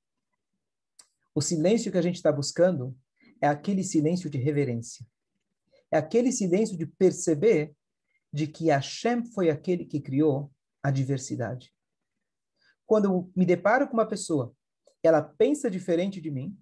O 1.35 1.41
silêncio 1.41 1.91
que 1.91 1.99
a 1.99 2.01
gente 2.01 2.15
está 2.15 2.31
buscando 2.31 2.97
é 3.39 3.47
aquele 3.47 3.83
silêncio 3.83 4.27
de 4.27 4.39
reverência. 4.39 5.05
É 5.91 5.99
aquele 5.99 6.31
silêncio 6.31 6.75
de 6.75 6.87
perceber 6.87 7.75
de 8.31 8.47
que 8.47 8.67
Hashem 8.67 9.25
foi 9.25 9.49
aquele 9.49 9.85
que 9.85 9.99
criou 9.99 10.51
a 10.83 10.91
diversidade. 10.91 11.73
Quando 12.85 13.05
eu 13.05 13.31
me 13.35 13.45
deparo 13.45 13.87
com 13.87 13.93
uma 13.93 14.07
pessoa, 14.07 14.53
ela 15.03 15.21
pensa 15.21 15.69
diferente 15.69 16.19
de 16.19 16.31
mim, 16.31 16.57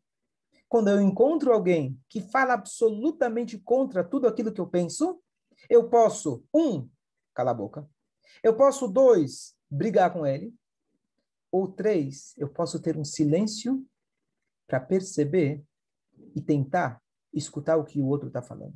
quando 0.70 0.90
eu 0.90 1.02
encontro 1.02 1.54
alguém 1.54 2.00
que 2.10 2.22
fala 2.22 2.54
absolutamente 2.54 3.58
contra 3.58 4.04
tudo 4.04 4.28
aquilo 4.28 4.52
que 4.52 4.60
eu 4.60 4.68
penso, 4.68 5.22
eu 5.70 5.90
posso, 5.90 6.44
um, 6.54 6.90
calar 7.34 7.54
a 7.54 7.58
boca. 7.58 7.90
Eu 8.44 8.56
posso, 8.56 8.88
dois, 8.88 9.56
brigar 9.70 10.12
com 10.12 10.26
ele. 10.26 10.54
Ou 11.52 11.72
três, 11.72 12.34
eu 12.38 12.50
posso 12.50 12.82
ter 12.82 12.98
um 12.98 13.06
silêncio 13.06 13.86
para 14.68 14.80
perceber 14.80 15.64
e 16.36 16.42
tentar 16.42 17.02
escutar 17.34 17.78
o 17.78 17.86
que 17.86 18.02
o 18.02 18.06
outro 18.06 18.28
está 18.28 18.42
falando. 18.42 18.76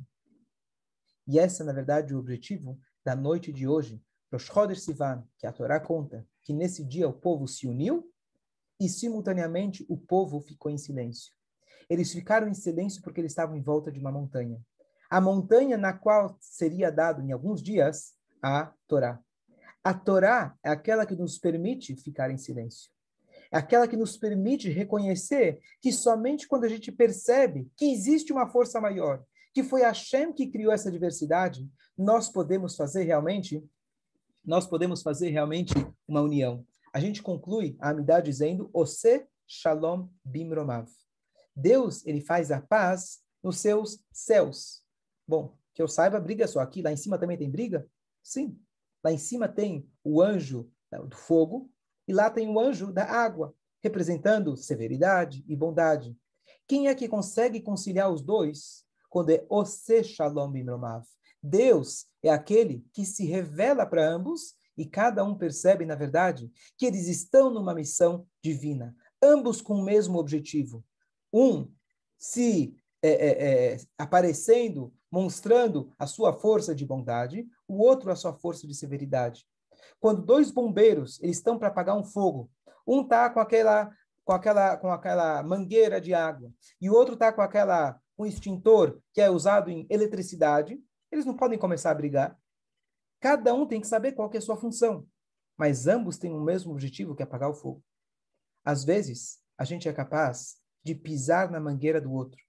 E 1.26 1.38
essa, 1.38 1.64
na 1.64 1.72
verdade, 1.72 2.12
é 2.12 2.16
o 2.16 2.18
objetivo 2.18 2.78
da 3.04 3.14
noite 3.14 3.52
de 3.52 3.66
hoje, 3.66 4.02
Rosh 4.30 4.46
Chodesh 4.46 4.82
Sivan, 4.82 5.24
que 5.38 5.46
a 5.46 5.52
Torá 5.52 5.78
conta 5.78 6.26
que 6.42 6.52
nesse 6.52 6.84
dia 6.84 7.08
o 7.08 7.12
povo 7.12 7.46
se 7.46 7.66
uniu 7.66 8.10
e, 8.80 8.88
simultaneamente, 8.88 9.84
o 9.88 9.96
povo 9.96 10.40
ficou 10.40 10.70
em 10.70 10.78
silêncio. 10.78 11.32
Eles 11.88 12.12
ficaram 12.12 12.48
em 12.48 12.54
silêncio 12.54 13.02
porque 13.02 13.20
eles 13.20 13.32
estavam 13.32 13.56
em 13.56 13.62
volta 13.62 13.92
de 13.92 13.98
uma 13.98 14.10
montanha. 14.10 14.60
A 15.10 15.20
montanha 15.20 15.76
na 15.76 15.92
qual 15.92 16.36
seria 16.40 16.90
dado, 16.90 17.22
em 17.22 17.32
alguns 17.32 17.62
dias, 17.62 18.14
a 18.42 18.72
Torá. 18.88 19.20
A 19.84 19.92
Torá 19.92 20.56
é 20.64 20.70
aquela 20.70 21.04
que 21.04 21.14
nos 21.14 21.38
permite 21.38 21.94
ficar 21.94 22.30
em 22.30 22.38
silêncio. 22.38 22.90
É 23.50 23.58
aquela 23.58 23.86
que 23.86 23.96
nos 23.96 24.16
permite 24.16 24.70
reconhecer 24.70 25.60
que 25.80 25.92
somente 25.92 26.48
quando 26.48 26.64
a 26.64 26.68
gente 26.68 26.90
percebe 26.90 27.70
que 27.76 27.92
existe 27.92 28.32
uma 28.32 28.48
força 28.48 28.80
maior, 28.80 29.22
que 29.52 29.62
foi 29.62 29.82
Hashem 29.82 30.32
que 30.32 30.46
criou 30.46 30.72
essa 30.72 30.90
diversidade, 30.90 31.68
nós 31.96 32.28
podemos 32.28 32.74
fazer 32.74 33.04
realmente, 33.04 33.62
nós 34.44 34.66
podemos 34.66 35.02
fazer 35.02 35.30
realmente 35.30 35.74
uma 36.08 36.22
união. 36.22 36.66
A 36.92 37.00
gente 37.00 37.22
conclui 37.22 37.76
a 37.80 37.90
amidade 37.90 38.26
dizendo, 38.26 38.70
Ose 38.72 39.26
Shalom 39.46 40.08
Bimromav. 40.24 40.88
Deus, 41.54 42.04
ele 42.06 42.20
faz 42.20 42.50
a 42.50 42.60
paz 42.60 43.22
nos 43.42 43.58
seus 43.58 44.02
céus. 44.10 44.82
Bom, 45.28 45.56
que 45.74 45.82
eu 45.82 45.88
saiba, 45.88 46.20
briga 46.20 46.46
só 46.46 46.60
aqui, 46.60 46.82
lá 46.82 46.92
em 46.92 46.96
cima 46.96 47.18
também 47.18 47.36
tem 47.36 47.50
briga? 47.50 47.86
Sim. 48.22 48.58
Lá 49.04 49.12
em 49.12 49.18
cima 49.18 49.48
tem 49.48 49.88
o 50.02 50.22
anjo 50.22 50.70
do 51.08 51.16
fogo 51.16 51.70
e 52.06 52.12
lá 52.12 52.30
tem 52.30 52.48
o 52.48 52.58
anjo 52.58 52.92
da 52.92 53.04
água, 53.04 53.54
representando 53.82 54.56
severidade 54.56 55.44
e 55.48 55.56
bondade. 55.56 56.16
Quem 56.66 56.88
é 56.88 56.94
que 56.94 57.08
consegue 57.08 57.60
conciliar 57.60 58.10
os 58.10 58.22
dois 58.22 58.84
quando 59.12 59.28
é 59.28 59.44
Ose 59.50 60.02
Shalom 60.02 60.50
Bimromav? 60.50 61.04
Deus 61.42 62.06
é 62.22 62.30
aquele 62.30 62.82
que 62.94 63.04
se 63.04 63.26
revela 63.26 63.84
para 63.84 64.08
ambos 64.08 64.54
e 64.74 64.86
cada 64.86 65.22
um 65.22 65.36
percebe, 65.36 65.84
na 65.84 65.94
verdade, 65.94 66.50
que 66.78 66.86
eles 66.86 67.08
estão 67.08 67.50
numa 67.50 67.74
missão 67.74 68.26
divina, 68.42 68.96
ambos 69.22 69.60
com 69.60 69.74
o 69.74 69.84
mesmo 69.84 70.18
objetivo. 70.18 70.82
Um 71.30 71.70
se 72.16 72.74
é, 73.02 73.10
é, 73.10 73.72
é, 73.74 73.76
aparecendo, 73.98 74.94
mostrando 75.10 75.92
a 75.98 76.06
sua 76.06 76.32
força 76.32 76.74
de 76.74 76.86
bondade, 76.86 77.46
o 77.68 77.82
outro 77.82 78.10
a 78.10 78.16
sua 78.16 78.32
força 78.32 78.66
de 78.66 78.74
severidade. 78.74 79.44
Quando 80.00 80.22
dois 80.22 80.50
bombeiros 80.50 81.20
eles 81.20 81.36
estão 81.36 81.58
para 81.58 81.68
apagar 81.68 81.98
um 81.98 82.04
fogo, 82.04 82.50
um 82.86 83.02
está 83.02 83.28
com 83.28 83.40
aquela 83.40 83.90
com 84.24 84.32
aquela 84.32 84.76
com 84.78 84.90
aquela 84.90 85.42
mangueira 85.42 86.00
de 86.00 86.14
água 86.14 86.50
e 86.80 86.88
o 86.88 86.94
outro 86.94 87.14
está 87.14 87.32
com 87.32 87.42
aquela 87.42 88.00
um 88.22 88.26
extintor 88.26 89.00
que 89.12 89.20
é 89.20 89.28
usado 89.28 89.70
em 89.70 89.86
eletricidade, 89.90 90.80
eles 91.10 91.26
não 91.26 91.36
podem 91.36 91.58
começar 91.58 91.90
a 91.90 91.94
brigar. 91.94 92.38
Cada 93.20 93.52
um 93.54 93.66
tem 93.66 93.80
que 93.80 93.86
saber 93.86 94.12
qual 94.12 94.30
que 94.30 94.36
é 94.36 94.38
a 94.38 94.42
sua 94.42 94.56
função, 94.56 95.06
mas 95.56 95.86
ambos 95.86 96.18
têm 96.18 96.32
o 96.32 96.40
mesmo 96.40 96.72
objetivo 96.72 97.14
que 97.14 97.22
é 97.22 97.24
apagar 97.24 97.50
o 97.50 97.54
fogo. 97.54 97.82
Às 98.64 98.84
vezes, 98.84 99.38
a 99.58 99.64
gente 99.64 99.88
é 99.88 99.92
capaz 99.92 100.56
de 100.82 100.94
pisar 100.94 101.50
na 101.50 101.60
mangueira 101.60 102.00
do 102.00 102.12
outro, 102.12 102.40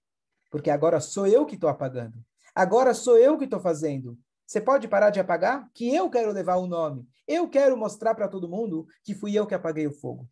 porque 0.50 0.70
agora 0.70 1.00
sou 1.00 1.26
eu 1.26 1.44
que 1.44 1.54
estou 1.54 1.68
apagando. 1.68 2.24
Agora 2.54 2.94
sou 2.94 3.18
eu 3.18 3.36
que 3.36 3.44
estou 3.44 3.60
fazendo. 3.60 4.18
Você 4.46 4.60
pode 4.60 4.86
parar 4.86 5.10
de 5.10 5.18
apagar? 5.18 5.68
Que 5.72 5.92
eu 5.94 6.08
quero 6.08 6.30
levar 6.30 6.56
o 6.56 6.66
nome. 6.66 7.06
Eu 7.26 7.48
quero 7.48 7.76
mostrar 7.76 8.14
para 8.14 8.28
todo 8.28 8.48
mundo 8.48 8.86
que 9.02 9.14
fui 9.14 9.36
eu 9.36 9.46
que 9.46 9.54
apaguei 9.54 9.86
o 9.86 9.92
fogo. 9.92 10.28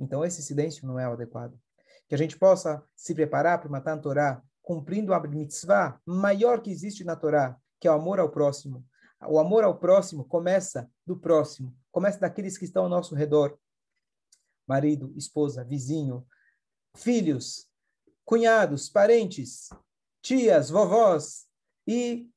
Então, 0.00 0.24
esse 0.24 0.42
silêncio 0.42 0.86
não 0.86 0.98
é 0.98 1.08
o 1.08 1.12
adequado. 1.12 1.58
Que 2.08 2.14
a 2.14 2.18
gente 2.18 2.38
possa 2.38 2.82
se 2.94 3.14
preparar 3.14 3.60
para 3.60 3.68
matar 3.68 3.98
Torá, 3.98 4.42
cumprindo 4.64 5.12
a 5.12 5.20
mitzvah 5.20 6.00
maior 6.06 6.60
que 6.62 6.70
existe 6.70 7.04
na 7.04 7.14
Torá, 7.14 7.56
que 7.78 7.86
é 7.86 7.90
o 7.90 7.94
amor 7.94 8.18
ao 8.18 8.30
próximo. 8.30 8.84
O 9.28 9.38
amor 9.38 9.62
ao 9.62 9.78
próximo 9.78 10.24
começa 10.24 10.90
do 11.06 11.16
próximo, 11.16 11.76
começa 11.92 12.18
daqueles 12.18 12.56
que 12.56 12.64
estão 12.64 12.84
ao 12.84 12.88
nosso 12.88 13.14
redor. 13.14 13.56
Marido, 14.66 15.12
esposa, 15.16 15.62
vizinho, 15.62 16.26
filhos, 16.96 17.68
cunhados, 18.24 18.88
parentes, 18.88 19.68
tias, 20.22 20.70
vovós 20.70 21.46
e 21.86 22.30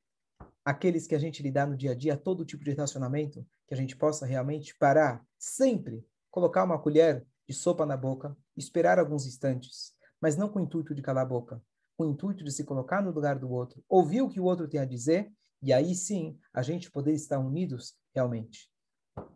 aqueles 0.66 1.08
que 1.08 1.16
a 1.16 1.20
gente 1.20 1.42
lidar 1.42 1.66
no 1.66 1.78
dia 1.78 1.92
a 1.92 1.96
dia, 1.96 2.18
todo 2.18 2.46
tipo 2.46 2.64
de 2.64 2.72
relacionamento, 2.72 3.48
que 3.66 3.74
a 3.74 3.78
gente 3.78 3.96
possa 3.96 4.26
realmente 4.26 4.76
parar, 4.78 5.26
sempre 5.40 6.06
colocar 6.30 6.66
uma 6.66 6.78
colher 6.78 7.26
de 7.48 7.54
sopa 7.54 7.86
na 7.86 7.96
boca, 7.96 8.36
esperar 8.56 9.00
alguns 9.00 9.26
instantes, 9.26 9.94
mas 10.20 10.36
não 10.36 10.50
com 10.50 10.60
o 10.60 10.62
intuito 10.64 10.94
de 10.94 11.02
calar 11.02 11.24
a 11.24 11.28
boca, 11.28 11.64
com 11.98 12.06
o 12.06 12.12
intuito 12.12 12.44
de 12.44 12.52
se 12.52 12.64
colocar 12.64 13.02
no 13.02 13.12
lugar 13.12 13.40
do 13.40 13.50
outro, 13.50 13.84
ouvir 13.90 14.22
o 14.22 14.30
que 14.30 14.40
o 14.40 14.44
outro 14.44 14.68
tem 14.68 14.80
a 14.80 14.86
dizer, 14.86 15.32
e 15.62 15.74
aí 15.74 15.96
sim 15.96 16.38
a 16.54 16.62
gente 16.62 16.92
poder 16.92 17.14
estar 17.14 17.40
unidos 17.40 17.96
realmente. 18.14 18.70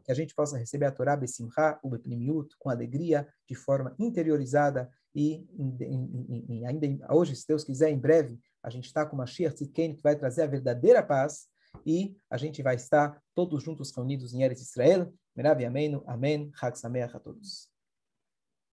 Que 0.04 0.12
a 0.12 0.16
gente 0.16 0.36
possa 0.36 0.58
receber 0.58 0.86
a 0.86 0.92
Torá 0.92 1.18
Besimcha, 1.18 1.80
o 1.82 1.90
Bepnimiut, 1.90 2.56
com 2.60 2.70
alegria, 2.70 3.28
de 3.50 3.56
forma 3.56 3.96
interiorizada, 3.98 4.90
e 5.14 5.46
em, 5.58 5.78
em, 5.82 6.46
em, 6.50 6.66
ainda 6.66 7.14
hoje, 7.14 7.36
se 7.36 7.48
Deus 7.48 7.64
quiser, 7.64 7.90
em 7.90 7.98
breve, 7.98 8.40
a 8.64 8.70
gente 8.70 8.86
está 8.86 9.06
com 9.06 9.16
uma 9.16 9.26
Shir 9.26 9.52
Tzidkenu 9.52 9.96
que 9.96 10.04
vai 10.04 10.16
trazer 10.16 10.44
a 10.44 10.48
verdadeira 10.48 11.02
paz 11.02 11.48
e 11.86 12.16
a 12.30 12.38
gente 12.38 12.62
vai 12.62 12.76
estar 12.76 13.22
todos 13.34 13.64
juntos 13.64 13.92
reunidos 13.96 14.34
em 14.34 14.44
Eretz 14.44 14.62
Israel. 14.62 15.12
Merav 15.36 15.64
Amém, 15.66 16.02
Amém, 16.06 16.52
Chag 16.56 16.78
Sameach 16.78 17.16
a 17.16 17.20
todos. 17.20 17.71